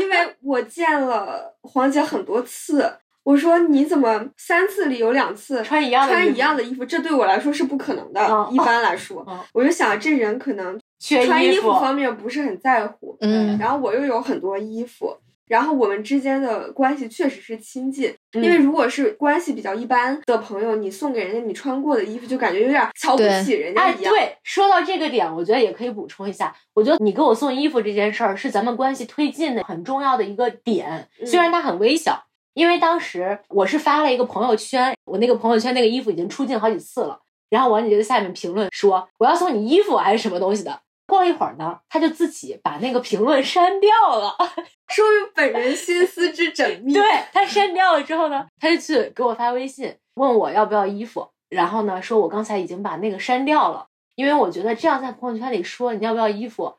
[0.00, 2.90] 因为我见了黄姐很多次，
[3.24, 6.82] 我说：“你怎么三次里有两次穿一样穿一样的衣服？
[6.82, 8.48] 这对我来说是不可能的。
[8.50, 13.14] 一般来说，我就想这人可能穿衣服方面不是很在乎。
[13.20, 15.14] 嗯，然后我又有很多衣服。”
[15.46, 24.12] 然后我们之间的关系确实是亲近，因为如果是关系比较一般的朋友，你送给人家你穿过的衣服，就感觉有点瞧不起人家一样。
[24.12, 37.20] 对，说到这个点，我觉得也可以补充一下，我觉得你给我送衣服这件事儿是咱们关系推进的很重要的一个点，虽然它很微小，因为当时我是发了一个朋友圈，我那个朋友圈那个衣服已经出镜好几次了，
[37.50, 40.80] 然后王姐就在下面评论说我要送你衣服还是什么东西的。
[41.06, 44.36] 过了一会儿呢，他就自己把那个评论删掉了，
[44.88, 46.92] 说明本人心思之缜密。
[46.94, 56.74] 对他删掉了之后呢，他就去给我发微信，问我要不要衣服，然后呢，说我刚才已经把那个删掉了，因为我觉得这样在朋友圈里说你要不要衣服，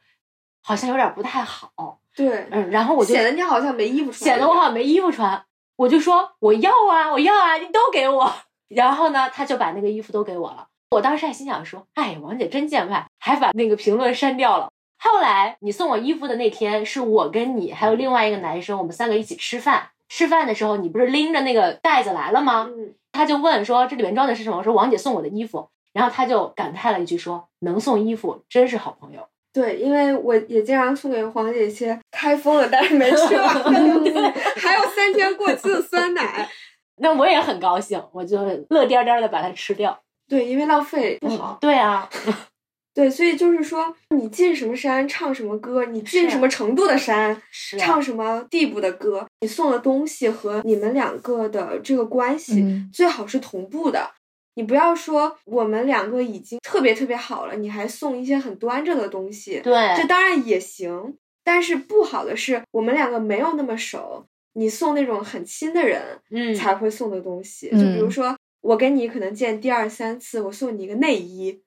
[0.63, 1.99] 好像有点不太好。
[2.15, 8.33] 对，嗯，然后我就显得你好像没衣服穿，显得我好像没衣服穿，我就说我要啊，我要啊，你都给我。
[8.69, 10.67] 然后呢，他就把那个衣服都给我了。
[10.91, 19.89] 我当时还心想说：“哎，王姐真见外，还把那个评论删掉了。”后来你送我衣服的那天，是我跟你还有另外一个男生，我们三个一起吃饭。
[20.07, 22.67] 吃饭的时候，你不是拎着那个袋子来了吗？
[22.69, 34.11] 嗯，他就问说：“这里面装的是什么？”我说：“王姐送我的衣服。”然后他就感叹了一句说：“能送衣服真是好朋友。”对，因为我也经常送给黄姐一些开封了但是没吃完的东西，
[34.59, 36.47] 还有三天过期的酸奶，
[36.99, 38.37] 那我也很高兴，我就
[38.69, 39.97] 乐颠颠的把它吃掉。
[40.27, 41.57] 对，因为浪费不好。
[41.61, 42.09] 对啊，
[42.95, 47.39] 对，所以就是说，你进什么山唱什么歌，你进什么程度的山
[47.77, 54.11] 唱什么地步的歌，你送的东西和你们两个的这个关系最好是同步的。
[54.55, 59.59] 你不要说我们两个已经特别特别好了，你还送一些很端着的东西。
[59.61, 66.01] 对，这当然也行，但是不好的是我们两个没有那么熟，你送那种很亲的人，
[66.31, 68.33] 嗯，才会送的东西，就比如说。
[68.65, 71.61] 我跟你可能见第二三次，我送你一个内衣，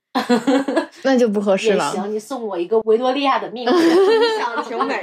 [1.05, 1.92] 那就不合适了。
[1.92, 3.64] 行，你送我一个维多利亚的命，
[4.38, 5.01] 想的挺美，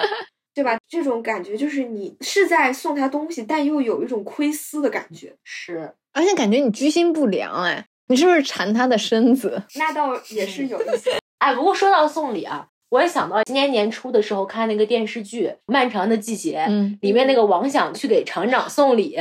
[0.54, 0.78] 对吧？
[0.88, 5.34] 这种感觉就是你是在送他东西，但又有一种窥私的感觉。
[5.44, 9.62] 是，而且感觉你居心不良哎，你是不是馋他的身子？
[9.76, 11.10] 那倒也是有一些。
[11.40, 19.14] 哎，不过说到送礼啊，我也想到今年年初的时候看那个电视剧《漫长的季节》，嗯，里面那个王想去给厂长送礼，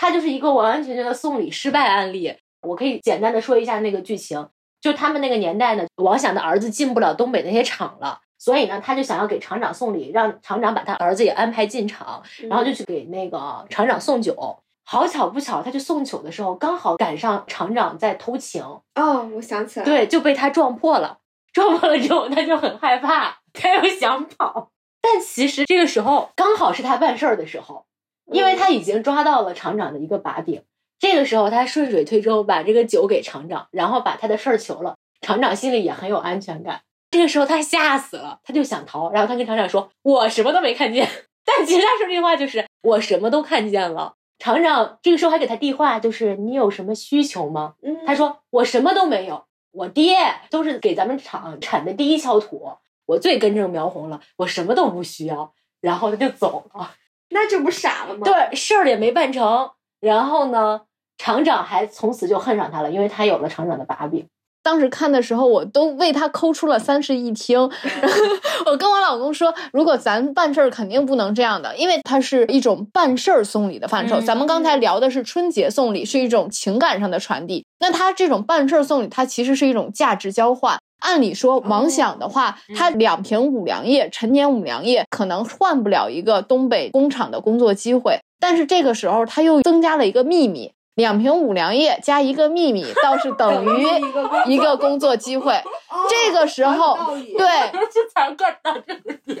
[0.00, 2.32] 他就是一个完完全全的送礼失败案例。
[2.62, 4.48] 我可以简单的说一下那个剧情，
[4.80, 14.36] 就他们那个年代呢，王想的儿子进不了东北那些厂了，所以呢，他就想要给厂长送礼，让厂长把他儿子也安排进厂，然后就去给那个厂长送酒。
[14.84, 18.62] 好巧不巧，他去送酒的时候，刚好赶上厂长在偷情，
[18.94, 21.18] 哦，我想起来，对，就被他撞破了。
[21.52, 24.70] 撞破了之后，他就很害怕，他又想跑，
[25.02, 27.84] 但其实这个时候刚好是他办事儿的时候，
[28.32, 30.62] 因为他已经抓到了厂长的一个把柄。
[30.98, 36.80] 这个时候，他顺水推舟把这个酒给厂长，然后把他的事儿求了，厂长心里也很有安全感。
[37.10, 41.08] 这个时候他吓死了，他就想逃，然后他跟厂长说：“我什么都没看见。
[41.44, 44.14] ”但其实他说这句话就是“我什么都看见了”。
[44.38, 50.16] 厂长这个时候还给他递话，就是“你有什么需求吗？”嗯，他说：“我什么都没有，我爹
[50.50, 52.72] 都是给咱们厂产的第一锹土，
[53.06, 56.90] 我最根正苗红了，我什么都不需要。”然后他就走了。
[57.30, 58.20] 那这不傻了吗？
[58.24, 59.70] 对，事儿也没办成。
[60.00, 60.82] 然后呢，
[61.18, 64.26] 厂长还从此就恨上他了，因为他有了厂长的把柄。
[64.62, 67.58] 当时看的时候，我都为他抠出了三室一厅。
[68.66, 74.16] 我跟我老公说，如果咱办事儿，肯定不能这样的，因为它是一种办事儿送礼的范畴。
[74.20, 77.64] 嗯咱们刚才聊的是春节送礼，是一种情感上的传递。
[77.80, 80.78] 那他这种办事儿送礼，它其实是一种价值交换。
[81.00, 88.20] 按理说，王想的话，他两瓶五粮液，陈年五粮液，可能换不了一个东北工厂的工作机会。
[88.40, 90.72] 但是这个时候，他又增加了一个秘密。
[90.94, 95.62] 两瓶五粮液加一个秘密，倒是等 于一个工作机会。
[96.10, 96.98] 这个时候
[97.36, 97.46] 对。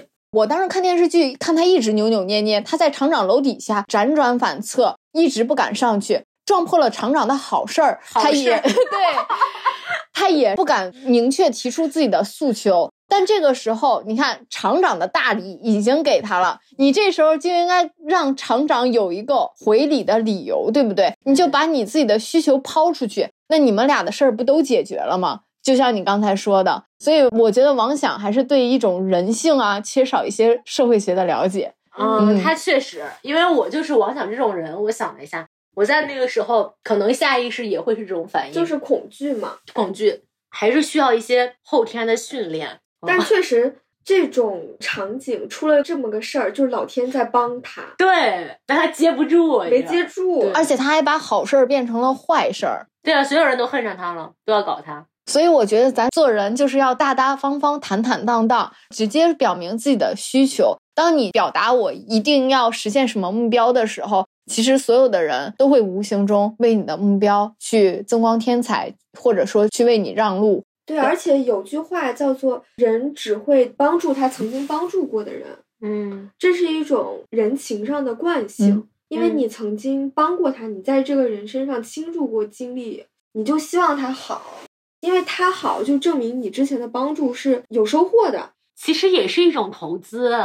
[0.30, 8.72] 我当时看电视剧，看他一直扭扭捏捏，他在厂长楼底下辗转反侧，一直不敢上去，撞破了厂长的好事儿，好他也对，
[10.14, 12.90] 他也不敢明确提出自己的诉求。
[13.06, 21.12] 但这个时候，你看厂长的大礼已经给他了，你这时候就应该让厂长有一个回礼的理由，对不对？
[21.26, 25.40] 你就把你自己的需求抛出去，那你们俩的事儿不都解决了吗？
[25.62, 31.74] 就像你刚才说的，所以我觉得王想还是对一种人性啊缺少一些社会学的了解。
[31.98, 35.46] 嗯，嗯他确实，因为我就是王想这种人，我想了一下，
[35.78, 39.58] 我在那个时候可能下意识也会是这种反应，就是恐惧嘛。
[39.72, 42.80] 恐惧，还是需要一些后天的训练。
[43.06, 50.50] 但确实，这种场景出了这么个事儿，就是老天在帮他，对，但他接不住，没接住。
[50.52, 52.88] 而且他还把好事儿变成了坏事儿。
[53.04, 55.06] 对啊，所有人都恨上他了，都要搞他。
[55.26, 60.76] 所以我觉得咱做人就是要大大方方、坦坦荡荡，直接表明自己的需求。
[60.98, 70.64] 当你表达我一定要实现什么目标的时候，其实所有的人都会无形中为你的目标去增光添彩，或者说去为你让路。
[70.84, 75.46] 对，而且有句话叫做“人只会帮助他曾经帮助过的人
[75.82, 78.70] 嗯”，这是一种人情上的惯性。
[78.70, 84.42] 嗯因为嗯你曾经帮过他，你在这个人身上倾注过精力，你就希望他好，
[85.00, 88.50] 因为他好，就证明你之前的帮助是有收获的。
[88.76, 90.36] 其实也是一种投资，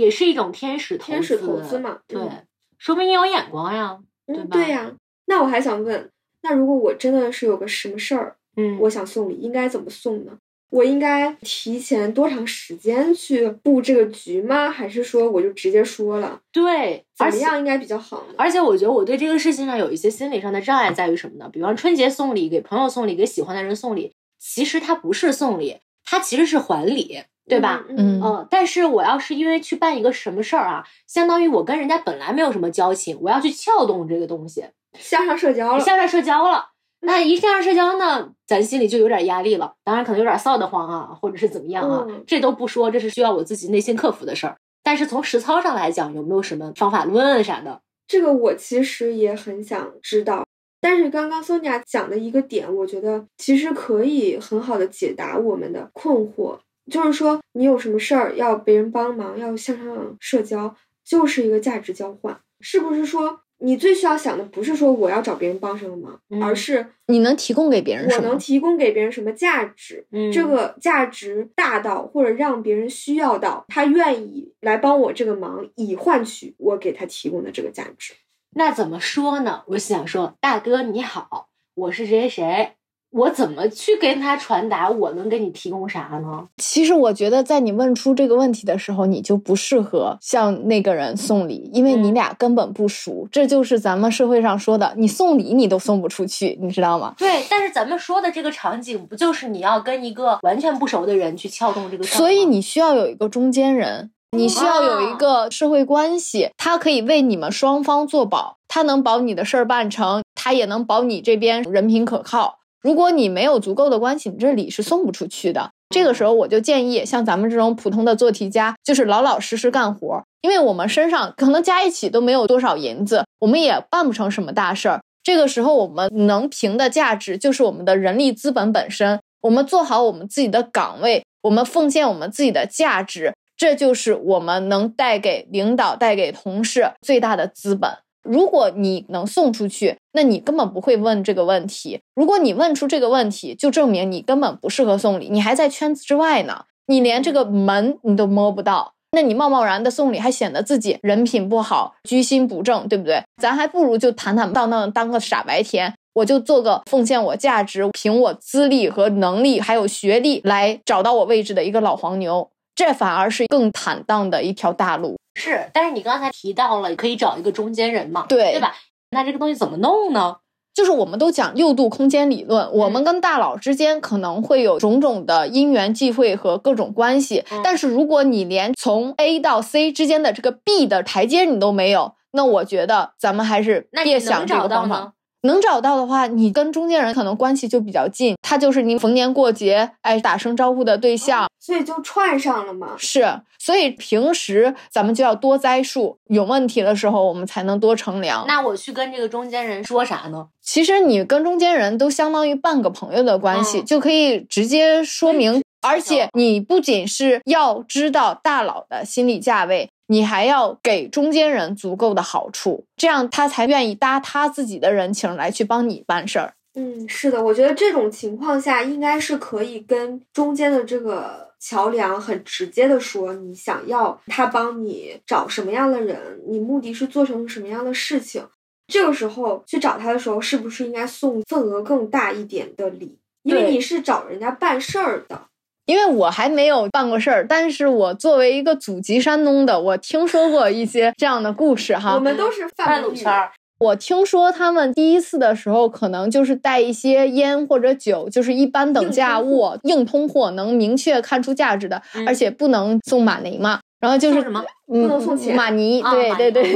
[0.00, 1.12] 也是一种天使投资。
[1.12, 2.46] 天使投资嘛对，嗯
[2.78, 4.56] 说明你有眼光呀，对嗯，吧？
[4.56, 4.92] 对呀、
[5.26, 6.10] 那我还想问，
[6.42, 10.38] 那如果我真的是有个什么事儿，嗯，我想送礼，应该怎么送呢？
[10.70, 14.70] 我应该提前多长时间去布这个局吗？
[14.70, 16.40] 还是说我就直接说了？
[16.52, 18.34] 对，怎么样应该比较好呢？
[18.38, 21.50] 而且我觉得我对这个事情上有一些心理上的障碍在于什么呢？
[21.52, 27.84] 比方春节送礼，给朋友送礼，给喜欢的人送礼，其实它不是送礼，它其实是还礼，对吧？
[27.88, 34.64] 嗯，嗯嗯，但是我要是因为去办一个什么事儿啊，相当于我跟人家本来没有什么交情，我要去撬动这个东西，
[34.98, 35.80] 向上社交了。
[35.84, 36.66] 向上社交了。
[37.02, 44.56] 那一向上社交呢，咱心里就有点压力了，当然可能有点臊得慌啊，或者是怎么样啊，嗯这都不说，这是需要我自己内心克服的事儿。
[44.82, 47.80] 但是从实操上来讲，有没有什么方法论啥的？
[48.06, 50.44] 这个我其实也很想知道，
[50.80, 56.58] 但是刚刚 Sonia 讲的一个点，我觉得其实可以很好的解答我们的困惑，
[56.90, 60.74] 就是说你有什么事儿要别人帮忙，要向上社交，
[61.04, 68.24] 就是一个价值交换，是不是说你最需要想的不是说我要找别人帮什么忙，嗯而是你能提供给别人什么？
[68.24, 70.06] 我能提供给别人什么价值？
[70.12, 78.14] 嗯这个价值大到或者让别人需要到，他愿意来帮我这个忙，以换取我给他提供的这个价值。
[78.52, 79.62] 那怎么说呢？
[79.68, 82.72] 我想说，大哥你好，我是谁谁谁，
[83.10, 86.46] 我怎么去跟他传达我能给你提供啥呢？
[86.58, 93.26] 其实我觉得，在你问出这个问题的时候，你就不适合向那个人送礼，因为你俩根本不熟。
[93.32, 97.14] 这就是咱们社会上说的，你送礼你都送不出去，你知道吗？
[97.18, 102.04] 对，但是咱们说的这个场景，不就是你要跟一个完全不熟的人去撬动这个？
[102.04, 112.59] 所以你需要有一个中间人，你需要有一个社会关系，他可以为你们双方做保，他能保你的事儿办成，他也能保你这边人品可靠。
[112.80, 115.70] 如果你没有足够的关系，你这礼是送不出去的。
[115.90, 125.00] 这个时候，我就建议像咱们这种普通的做题家，就是老老实实干活，因为我们身上可能加一起都没有多少银子，我们也办不成什么大事儿。
[125.22, 129.20] 这个时候，我们能评的价值就是我们的人力资本本身。
[129.42, 137.90] 我们做好我们自己的岗位，我们奉献我们自己的价值，这就是我们能带给领导、带给同事最大的资本。
[138.22, 142.00] 如果你能送出去，那你根本不会问这个问题。
[142.14, 148.92] 如果你问出这个问题，就证明你根本不适合送礼，你还在圈子之外呢，你连这个门你都摸不到。
[149.12, 153.22] 那你贸贸然的送礼，还显得自己人品不好、居心不正，对不对？
[153.42, 165.16] 咱还不如就坦坦荡荡当个傻白甜，我就做个奉献我价值、凭我资历和能力还有学历来找到我位置的一个老黄牛，这反而是更坦荡的一条大路。
[165.34, 168.74] 是，但是你刚才提到了可以找一个中间人嘛，对对吧？
[169.10, 170.36] 那这个东西怎么弄呢？
[170.72, 185.12] 就是我们都讲六度空间理论，我们跟大佬之间可能会有种种的因缘际会和各种关系，但是如果你连从 A 到 C 之间的这个 B 的台阶你都没有，那我觉得咱们还是别想这个方法。
[185.42, 192.88] 能找到的话，你跟中间人可能关系就比较近，他就是你逢年过节哎打声招呼的对象，所以就串上了嘛。
[192.98, 198.44] 是，所以平时咱们就要多栽树，有问题的时候我们才能多乘凉。
[198.46, 200.48] 那我去跟这个中间人说啥呢？
[200.62, 205.62] 其实你跟中间人都相当于半个朋友的关系，就可以直接说明。
[205.82, 209.88] 而且你不仅是要知道大佬的心理价位。
[210.10, 216.54] 你还要给中间人足够的好处，这样他才愿意搭他自己的人情来去帮你办事儿。
[216.74, 228.44] 嗯，是的，我觉得这种情况下应该是可以跟中间的这个桥梁很直接的说，你想要他帮你找什么样的人，你目的是做成什么样的事情。
[228.88, 233.16] 这个时候去找他的时候，是不是应该送份额更大一点的礼？
[233.44, 235.42] 因为你是找人家办事儿的。
[235.90, 242.14] 因为我还没有办过事儿，但是我作为一个祖籍山东的，我听说过一些这样的故事哈。
[242.14, 243.50] 我们都是贩路圈儿。
[243.80, 253.80] 我听说他们第一次的时候，可能就是带一些烟或者酒，就是一般等价物，硬通货，能明确看出价值的，而且不能送马雷嘛。
[254.00, 254.64] 然后就是什么？
[254.86, 255.54] 不能送钱。
[255.54, 256.74] 马尼，对对对。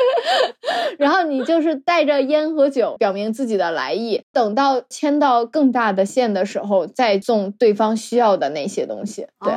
[0.98, 4.22] 然后你就是带着烟和酒，表明自己的来意。
[4.32, 9.26] 等到牵到更大的线的时候，再送对方需要的那些东西。
[9.40, 9.52] 对，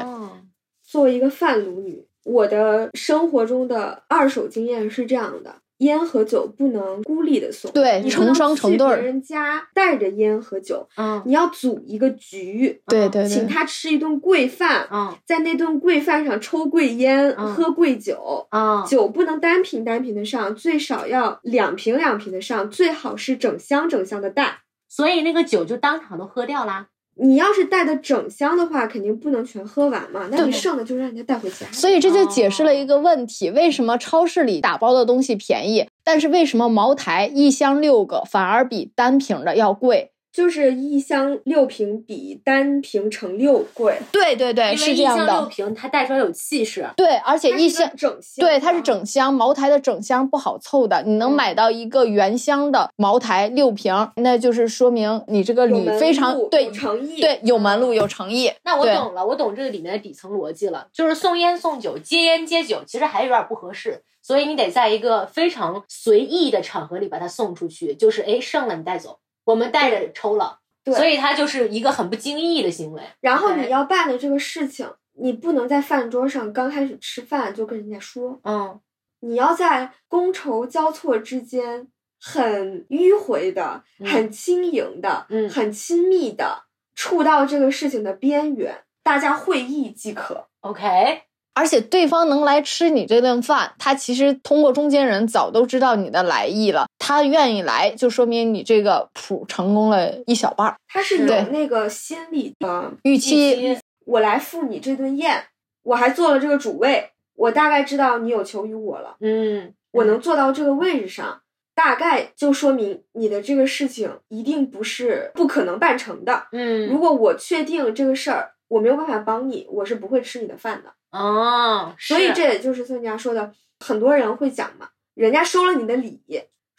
[0.83, 5.55] 作为一个贩毒女，我的生活中的二手经验是这样的。
[5.79, 8.87] 烟和酒不能孤立的送，对，成双成对。
[8.87, 26.87] 别人家带着烟和酒，嗯，你要组一个局，对对，请他吃一顿贵饭，嗯，在那顿贵饭上抽贵烟，喝贵酒，嗯，酒不能单瓶单瓶的上，最少要两瓶两瓶的上，最好是整箱整箱的带，所以那个酒就当场都喝掉啦。
[27.21, 30.27] 你要是带的整箱的话，肯定不能全喝完嘛。
[30.31, 31.65] 那你剩的就让人家带回家。
[31.71, 40.11] 所以这就解释了一个问题：为什么超市里打包的东西便宜，但是为什么茅台一箱六个反而比单瓶的要贵？
[40.31, 45.25] 就是一箱六瓶比单瓶乘六贵，对对对，是这样的。
[45.25, 49.33] 六瓶它带出来有气势，对，而且一箱整箱，对，它是整箱。
[49.33, 58.51] 茅台的整箱不好凑的，你能买到一个原箱的茅台六瓶，那就是说明你这个礼非常对诚意，对有门路有诚意。
[58.63, 69.19] 那我懂了，我懂这个里面的底层逻辑了，就是送烟送酒，接烟接酒，其实还有点不合适，所以你得在一个非常随意的场合里把它送出去，就是哎剩了你带走。
[69.49, 73.01] 我们带着抽了，所以它就是一个很不经意的行为。
[73.19, 74.87] 然后你要办的这个事情，
[75.19, 78.79] 你不能在饭桌上刚开始吃饭就跟人家说，嗯，
[79.21, 81.87] 你要在觥筹交错之间，
[82.21, 90.47] 很迂回的、很轻盈的、嗯，很亲密的触到这个事情的边缘，大家会意即可。
[90.61, 91.23] OK。
[91.55, 96.85] 而且对方能来吃你这顿饭，他其实通过中间人早都知道你的来意了。
[97.09, 100.75] 他愿意来，就说明你这个谱成功了一小半儿。
[100.87, 103.79] 他是有那个心理的预期。
[104.05, 105.45] 我来赴你这顿宴，
[105.81, 109.15] 我还做了这个主位，我大概知道你有求于我了。
[109.21, 111.41] 嗯，我能坐到这个位置上，
[111.73, 116.45] 大概就说明你的这个事情一定不是不可能办成的。
[116.51, 120.93] 嗯，如果我确定这个事儿我没有办法帮你，我是不会吃你的饭的。
[121.17, 126.21] 哦，所以这也就是孙家说的，很多人会讲嘛，人家收了你的礼，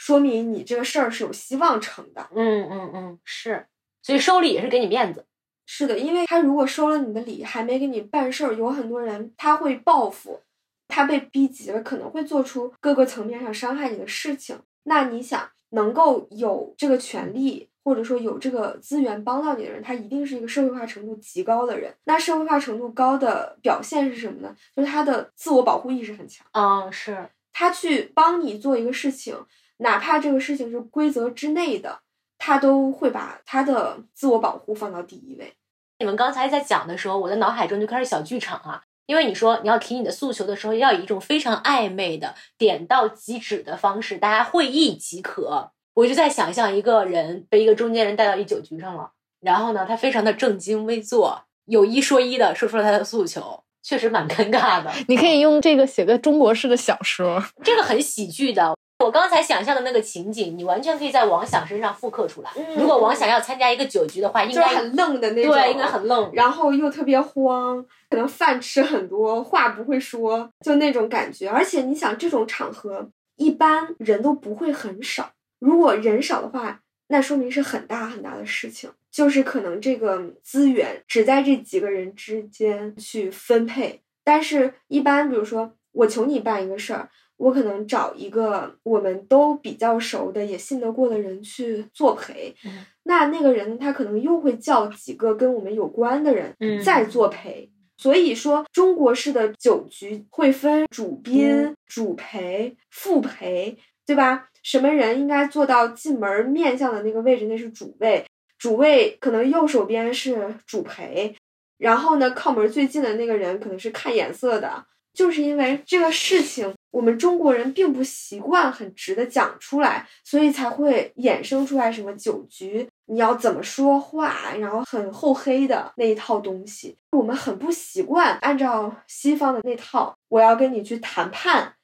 [0.00, 2.26] 说明你这个事儿是有希望成的。
[2.34, 3.66] 嗯嗯嗯是，
[4.00, 5.26] 所以收礼也是给你面子。
[5.66, 10.40] 是的，因为他如果收了你的礼，还没给你办事儿，有很多人他会报复，
[10.88, 14.58] 他被逼急了，可能会做出各个层面上伤害你的事情。
[14.84, 21.94] 那你想，能够有这个权利，或者说有这个资源帮到你的人，他一定是一个社会化程度极高的人。
[22.04, 24.56] 那社会化程度高的表现是什么呢？
[24.74, 29.36] 就是他的自我保护意识很强，嗯，是，他去帮你做一个事情，
[29.80, 32.00] 哪怕这个事情是规则之内的，
[32.38, 35.52] 他都会把他的自我保护放到第一位。
[35.98, 38.82] 你们刚才在讲的时候，我的脑海中就开始小剧场啊。
[39.06, 45.72] 因为你说你要提你的诉求的时候，要以一种非常暧昧的、点到即止的方式，大家会意即可。
[45.94, 49.10] 我就在想象一个人被一个中间人带到一酒局上了，
[49.40, 54.92] 然后呢，他非常的正襟危坐，有一说一的说出了他的诉求，确实蛮尴尬的。
[55.08, 57.42] 你可以用这个写个中国式的小说。
[57.64, 58.76] 这个很喜剧的。
[59.00, 62.50] 我刚才想象的那个情景，你完全可以在王想身上复刻出来。
[62.54, 66.30] 嗯如果王想要参加一个酒局的话，应该很愣的那种，对，应该很愣。
[66.34, 71.48] 然后又特别慌，可能饭吃很多，话不会说，就那种感觉。
[71.48, 84.02] 而且你想，这种场合一般人都不会很少，如果人少的话，那说明是很大很大的事情，就是可能这个资源只在这几个人之间去分配。
[84.22, 87.08] 但是，一般比如说我求你办一个事儿。
[87.40, 97.70] 我可能找一个我们都比较熟的、也信得过的人去作陪，嗯那那个人他可能又会叫几个跟我们有关的人嗯再作陪。
[97.96, 103.76] 所以说，中国式的酒局会分主宾、嗯主陪、副陪，
[104.06, 104.48] 对吧？
[104.62, 108.24] 什么人应该坐到进门面向的那个位置，那是主位。
[108.58, 111.34] 主位可能右手边是主陪，
[111.78, 114.84] 然后呢，靠门最近的那个人可能是看眼色的。
[115.12, 126.96] 就是因为这个事情，我们中国人并不习惯很直的讲出来，所以才会衍生出来什么酒局，你要怎么说话，然后很厚黑的那一套东西。
[127.12, 131.74] 我们很不习惯按照西方的那套，我要跟你去谈判。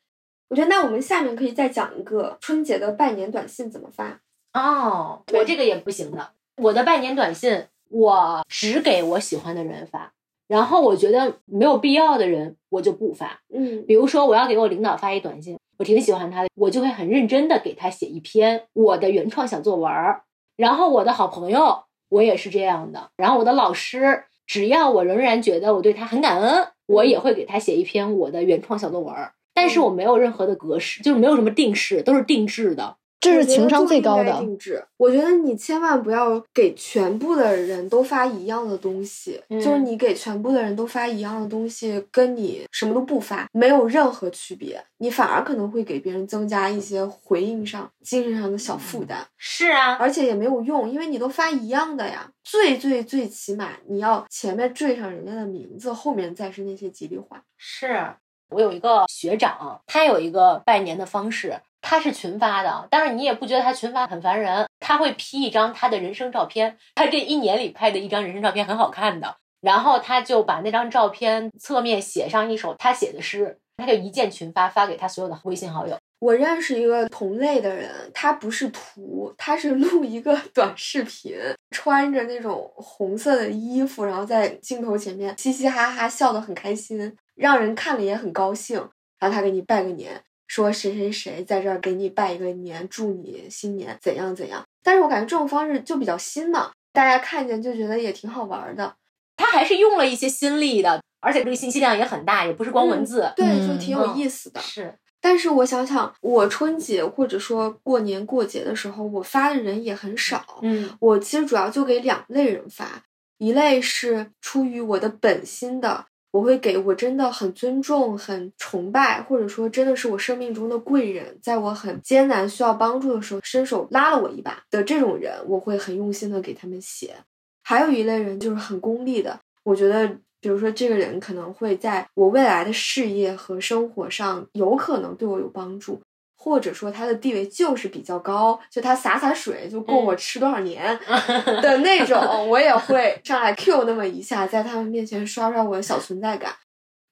[0.49, 4.21] 我觉得那我们下面可以再讲一个春节的拜年短信怎么发。
[4.53, 6.31] 哦，我这个也不行的。
[6.59, 10.13] 我的拜年短信，我只给我喜欢的人发，
[10.49, 13.41] 然后我觉得没有必要的人，我就不发。
[13.53, 20.23] 嗯比如说，我要给我领导发一短信，我挺喜欢他的，我就会很认真的给他写一篇我的原创小作文儿。
[20.57, 23.11] 然后我的好朋友，我也是这样的。
[23.17, 29.33] 然后我的老师，只要我仍然觉得我对他很感恩，我也会给他写一篇我的原创小作文儿。
[29.53, 32.97] 但是我没有任何的格式，就是没有什么定式，都是定制的。
[33.21, 34.39] 这是情商最高的。
[34.41, 34.85] 定制。
[34.99, 52.31] 我觉得你千万不要给全部的人都发一样的东西，嗯就是你给全部的人都发一样的东西，跟你什么都不发没有任何区别，你反而可能会给别人增加一些回应上、精神上的小负担，是啊，而且也没有用，因为你都发一样的呀。
[52.45, 57.43] 最最最起码你要前面缀上人家的名字，后面再是那些吉利话。
[57.57, 58.15] 是
[58.51, 75.97] 我有一个学长，他有一个拜年的方式，他是群发的，但是你也不觉得他群发很烦人，他会 P 一张他的人生照片，他这一年里拍的一张人生照片很好看的，然后他就把那张照片侧面写上一首他写的诗，他就一键群发发给他所有的微信好友。
[76.19, 81.37] 我认识一个同类的人，他不是图，他是录一个 短视频，
[81.71, 88.89] 穿着那种红色的衣服，然后在镜头前面嘻嘻哈哈笑得很开心，让人看了也很高兴。
[89.19, 94.65] 然后他给你拜个年，说谁谁谁在这儿给你拜一个年，祝你新年怎样怎样。
[94.83, 98.95] 但是我感觉这种方式就比较新嘛，大家看见就觉得也挺好玩的。
[99.37, 103.33] 他还是用了一些心力的，而且这个信息量也很大，也不是光文字。
[103.37, 104.61] 对，嗯就挺有意思的。
[104.61, 110.61] 是，但是我想想，我春节或者说过年过节的时候，我发的人也很少。
[110.63, 113.03] 嗯我其实主要就给两类人发，
[113.39, 116.07] 一类是出于我的本心的，
[116.37, 127.15] 我会给我真的很尊重、很崇拜，或者说真的是我生命中的贵人，在我很艰难需要帮助的时候伸手拉了我一把的这种人，我会很用心的给他们写。
[127.63, 130.19] 还有一类人就是很功利的，我觉得。
[130.39, 136.01] 比如说，这个人可能会在我未来的事业和生活上有可能对我有帮助，
[136.47, 140.97] 或者说他的地位就是比较高，就他洒洒水就够我吃多少年
[141.61, 146.55] 的那种，我也会上来 Q 那么一下，在他们面前刷刷我的小存在感。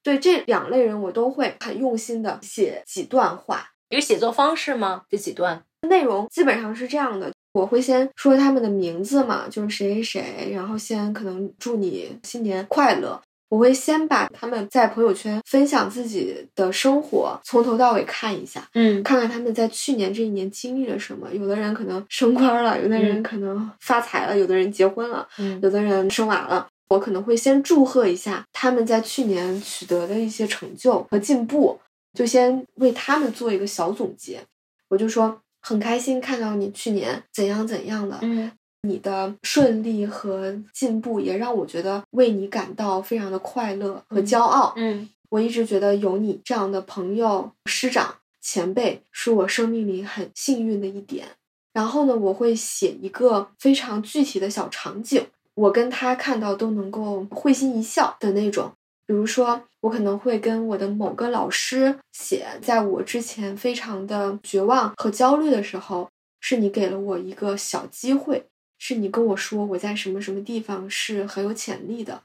[0.05, 3.71] 对这两类人，我都会很用心的写几段话。
[3.89, 5.03] 有写作方式吗？
[5.11, 5.65] 这几段？
[5.89, 13.21] 内容基本上是这样的，我会先说他们的名字嘛，就是谁谁谁，然后先可能祝你新年快乐。
[13.55, 21.33] 我会先把他们在朋友圈分享自己的生活从头到尾看一下，嗯看看他们在去年这一年经历了什么。
[21.33, 26.67] 有的人可能升官了，有的人可能发财了，有的人结婚了，嗯有的人生娃了。
[26.89, 31.79] 我可能会先祝贺一下他们在去年取得的一些成就和进步，
[32.13, 34.41] 就先为他们做一个小总结。
[34.89, 38.51] 我就说很开心看到你去年怎样怎样的，嗯
[38.85, 44.73] 你的顺利和进步也让我觉得为你感到非常的快乐和骄傲。
[44.77, 51.27] 嗯我一直觉得有你这样的朋友、师长、前辈是我生命里很幸运的一点。
[51.73, 58.71] 然后呢，我会写一个非常具体的小场景，我跟他看到都能够会心一笑的那种。
[59.07, 66.09] 比如说，我可能会跟我的某个老师写，在我之前非常的绝望和焦虑的时候，
[66.39, 68.47] 是你给了我一个小机会，
[68.87, 72.21] 是你跟我说我在什么什么地方是很有潜力的，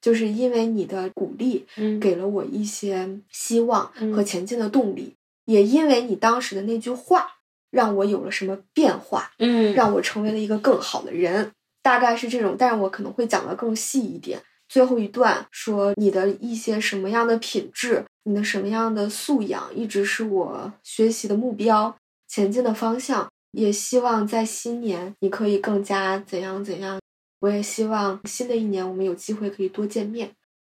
[0.00, 7.26] 就是因为你的鼓励，嗯给了我一些希望嗯和前进的动力，也因为你当时的那句话，
[7.72, 11.50] 让我有了什么变化，嗯让我成为了一个更好的人，
[11.82, 14.40] 大概是这种，但是我可能会讲的更细一点。
[14.68, 21.96] 最后一段说你的一些什么样的品质，你的什么样的素养，一直是我学习的目标，
[22.28, 23.28] 前进的方向。
[23.54, 27.00] 也希望在新年你可以更加怎样怎样。
[27.40, 30.32] 我也希望新的一年我们有机会可以多见面。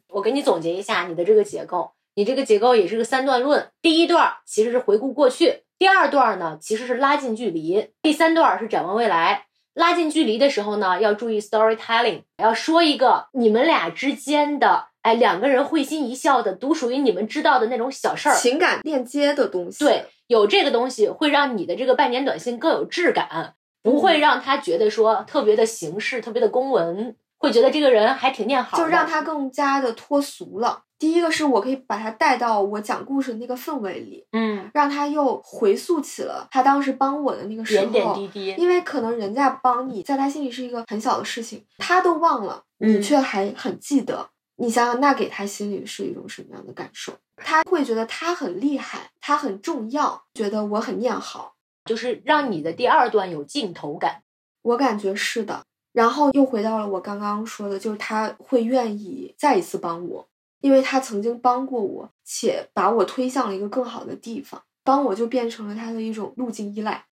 [0.09, 3.71] 我给你总结一下你的这个结构，你这个结构也是个三段论。
[3.83, 9.47] 第一段其实是回顾过去，第二段呢其实是拉近距离，第三段是展望未来。
[9.75, 18.35] 拉近距离的时候呢，要注意 storytelling，要说一个你们俩之间的，哎，两个人会心一笑的，独属于你们知道的那种小事儿。
[18.37, 30.83] 情感链接的东西，对，有这个东西会让你的这个拜年短信更有质感，不会让他觉得说特别的形式、特别的公文，会觉得这个人还挺念好，就让他更加的脱俗了。
[30.99, 37.87] 第一个是我可以把他带到我讲故事的那个氛围里，嗯让他又回溯起了他当时帮我的那个时候。
[37.87, 38.55] 点点滴滴。
[38.61, 44.29] 因为可能人家帮你，在他心里是一个很小的事情，他都忘了，你嗯却还很记得。
[44.59, 47.13] 你想想，那给他心里是一种什么样的感受？
[47.37, 51.55] 他会觉得他很厉害，他很重要，觉得我很念好。
[51.85, 54.23] 就是让你的第二段有镜头感。
[54.61, 55.65] 我感觉是的。
[55.93, 60.29] 然后又回到了我刚刚说的，就是他会愿意再一次帮我，
[60.61, 67.07] 因为他曾经帮过我，且把我推向了一个更好的地方，帮我就变成了他的一种路径依赖。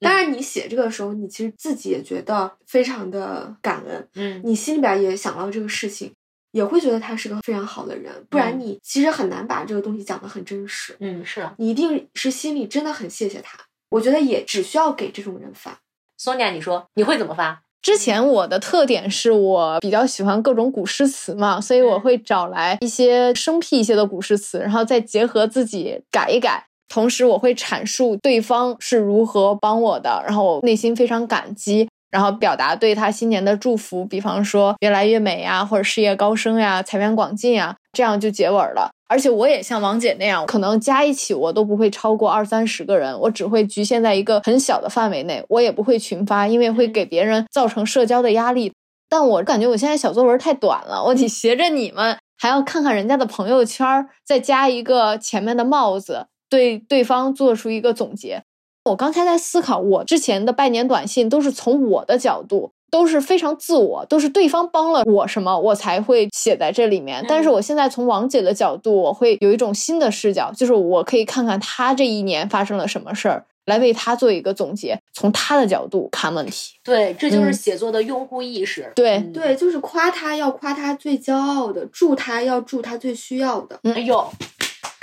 [0.00, 6.14] 当然，你写这个的时候，你其实自己也觉得非常的感恩，嗯你心里边也想到这个事情，
[6.58, 10.96] 也会觉得他是个非常好的人，不然嗯你其实很难把这个东西讲得很真实。
[10.98, 11.54] 嗯，是啊。
[11.58, 13.56] 你一定是心里真的很谢谢他。
[13.90, 15.78] 我觉得也只需要给这种人发。
[16.20, 17.62] Sonia，你说你会怎么发？
[17.80, 26.66] 之前我的特点是我比较喜欢各种古诗词嘛，所以我会找来一些生僻一些的古诗词，然后再结合自己改一改。
[26.88, 38.90] 同时，我会阐述对方是如何帮我的，然后我内心非常感激，然后表达对他新年的祝福，比方说越来越美呀，或者事业高升呀、财源广进呀，这样就结尾了。
[39.10, 48.72] 而且我也像王姐那样，可能加一起我都不会超过二三十个人，我只会局限在一个很小的范围内，我也不会群发，因为会给别人造成社交的压力。
[49.08, 58.42] 但我感觉我现在小作文太短了，我得学着你们，还要看看人家的朋友圈，再加一个前面的帽子，对对方做出一个总结。
[58.88, 67.24] 我刚才在思考，我之前的拜年短信都是从我的角度，都是非常自我，都是对方帮了我什么，我才会写在这里面。
[67.28, 76.74] 但是我现在从王姐的角度，我会有一种新的视角，就是我可以看看她这一年发生了什么事儿，来为他做一个总结，从他的角度看问题。
[76.82, 78.90] 对，这就是嗯写作的用户意识。
[78.94, 83.78] 对嗯对，就是夸他要夸他最骄傲的，祝他要祝他最需要的。
[83.82, 84.26] 哎呦，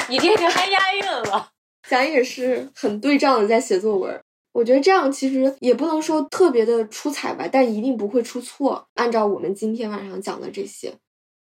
[0.09, 1.49] 你这个还押韵了。
[1.87, 4.19] 咱也是很对仗的在写作文。
[4.53, 8.87] 我觉得这样其实也不能说特别的出彩吧，但一定不会出错。
[8.95, 10.93] 按照我们今天晚上讲的这些，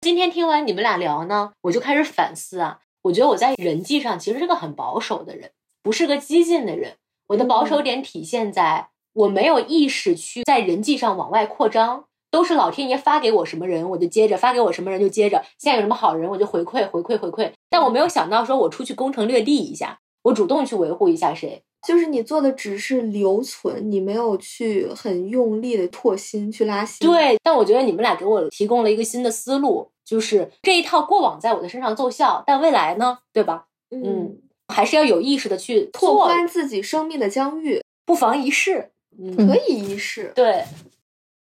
[0.01, 2.79] 今天听完你们俩聊呢，我就开始反思啊。
[3.03, 5.51] 我觉得我在人际上其实是个很保守的人，
[5.83, 6.93] 不是个激进的人。
[7.27, 15.45] 我的保守点体现在我没有意识去在人际上往外扩张，都是老天爷发给我什么人我就接着，发给我什么人就接着。
[15.59, 17.51] 现在有什么好人我就回馈回馈回馈。
[17.69, 21.61] 但我没有想到说我出去攻城略地一下，我主动去维护一下谁。
[21.88, 33.67] 就是你做的只是留存，你没有去很用力的拓新去拉新。，对，但我觉得你们俩给我提供了一个新的思路，就是这一套过往在我的身上奏效，但未来呢，对吧？
[33.91, 34.38] 嗯，嗯，
[34.73, 37.84] 还是要有意识的去拓宽自己生命的疆域。
[38.03, 38.89] 不妨一试。
[39.19, 40.32] 嗯，可以一试。
[40.34, 40.65] 对，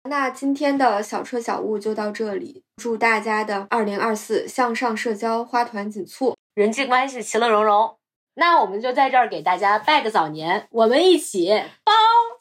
[0.09, 7.98] 那今天的小车小物就到这里，祝大家的二零二四向上社交花团锦簇，人际关系其乐融融。
[8.39, 11.49] 那我们就在这儿给大家拜个早年，我们一起
[11.83, 11.91] 包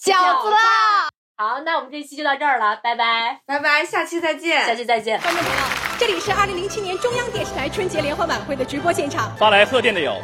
[0.00, 1.08] 饺子啦！
[1.36, 5.20] 好，那我们这期就到这儿了，拜拜，拜拜，下期再见，下期再见。
[5.20, 5.58] 观众朋友，
[5.98, 9.34] 这里是二零零七年中央电视台春节联欢晚会的直播现场。
[9.36, 10.14] 发来贺电的有：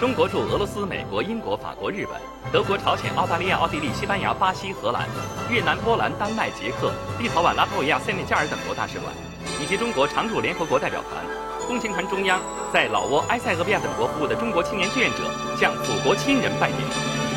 [0.00, 2.18] 中国驻俄罗斯、美国、英国、法国、日本、
[2.50, 5.06] 德国、朝鲜、澳大利亚、奥地利、西班牙、巴西、荷兰、
[5.50, 9.12] 越南、波兰、丹麦、捷克、立陶宛、拉脱维亚、塞内加尔等国大使馆，
[9.60, 11.22] 以及中国常驻联合国代表团、
[11.70, 12.42] 共青团中央
[12.72, 15.18] 在老挝、埃塞俄比亚等国服务的中国青年志愿者，
[15.56, 17.29] 向祖国亲人拜年。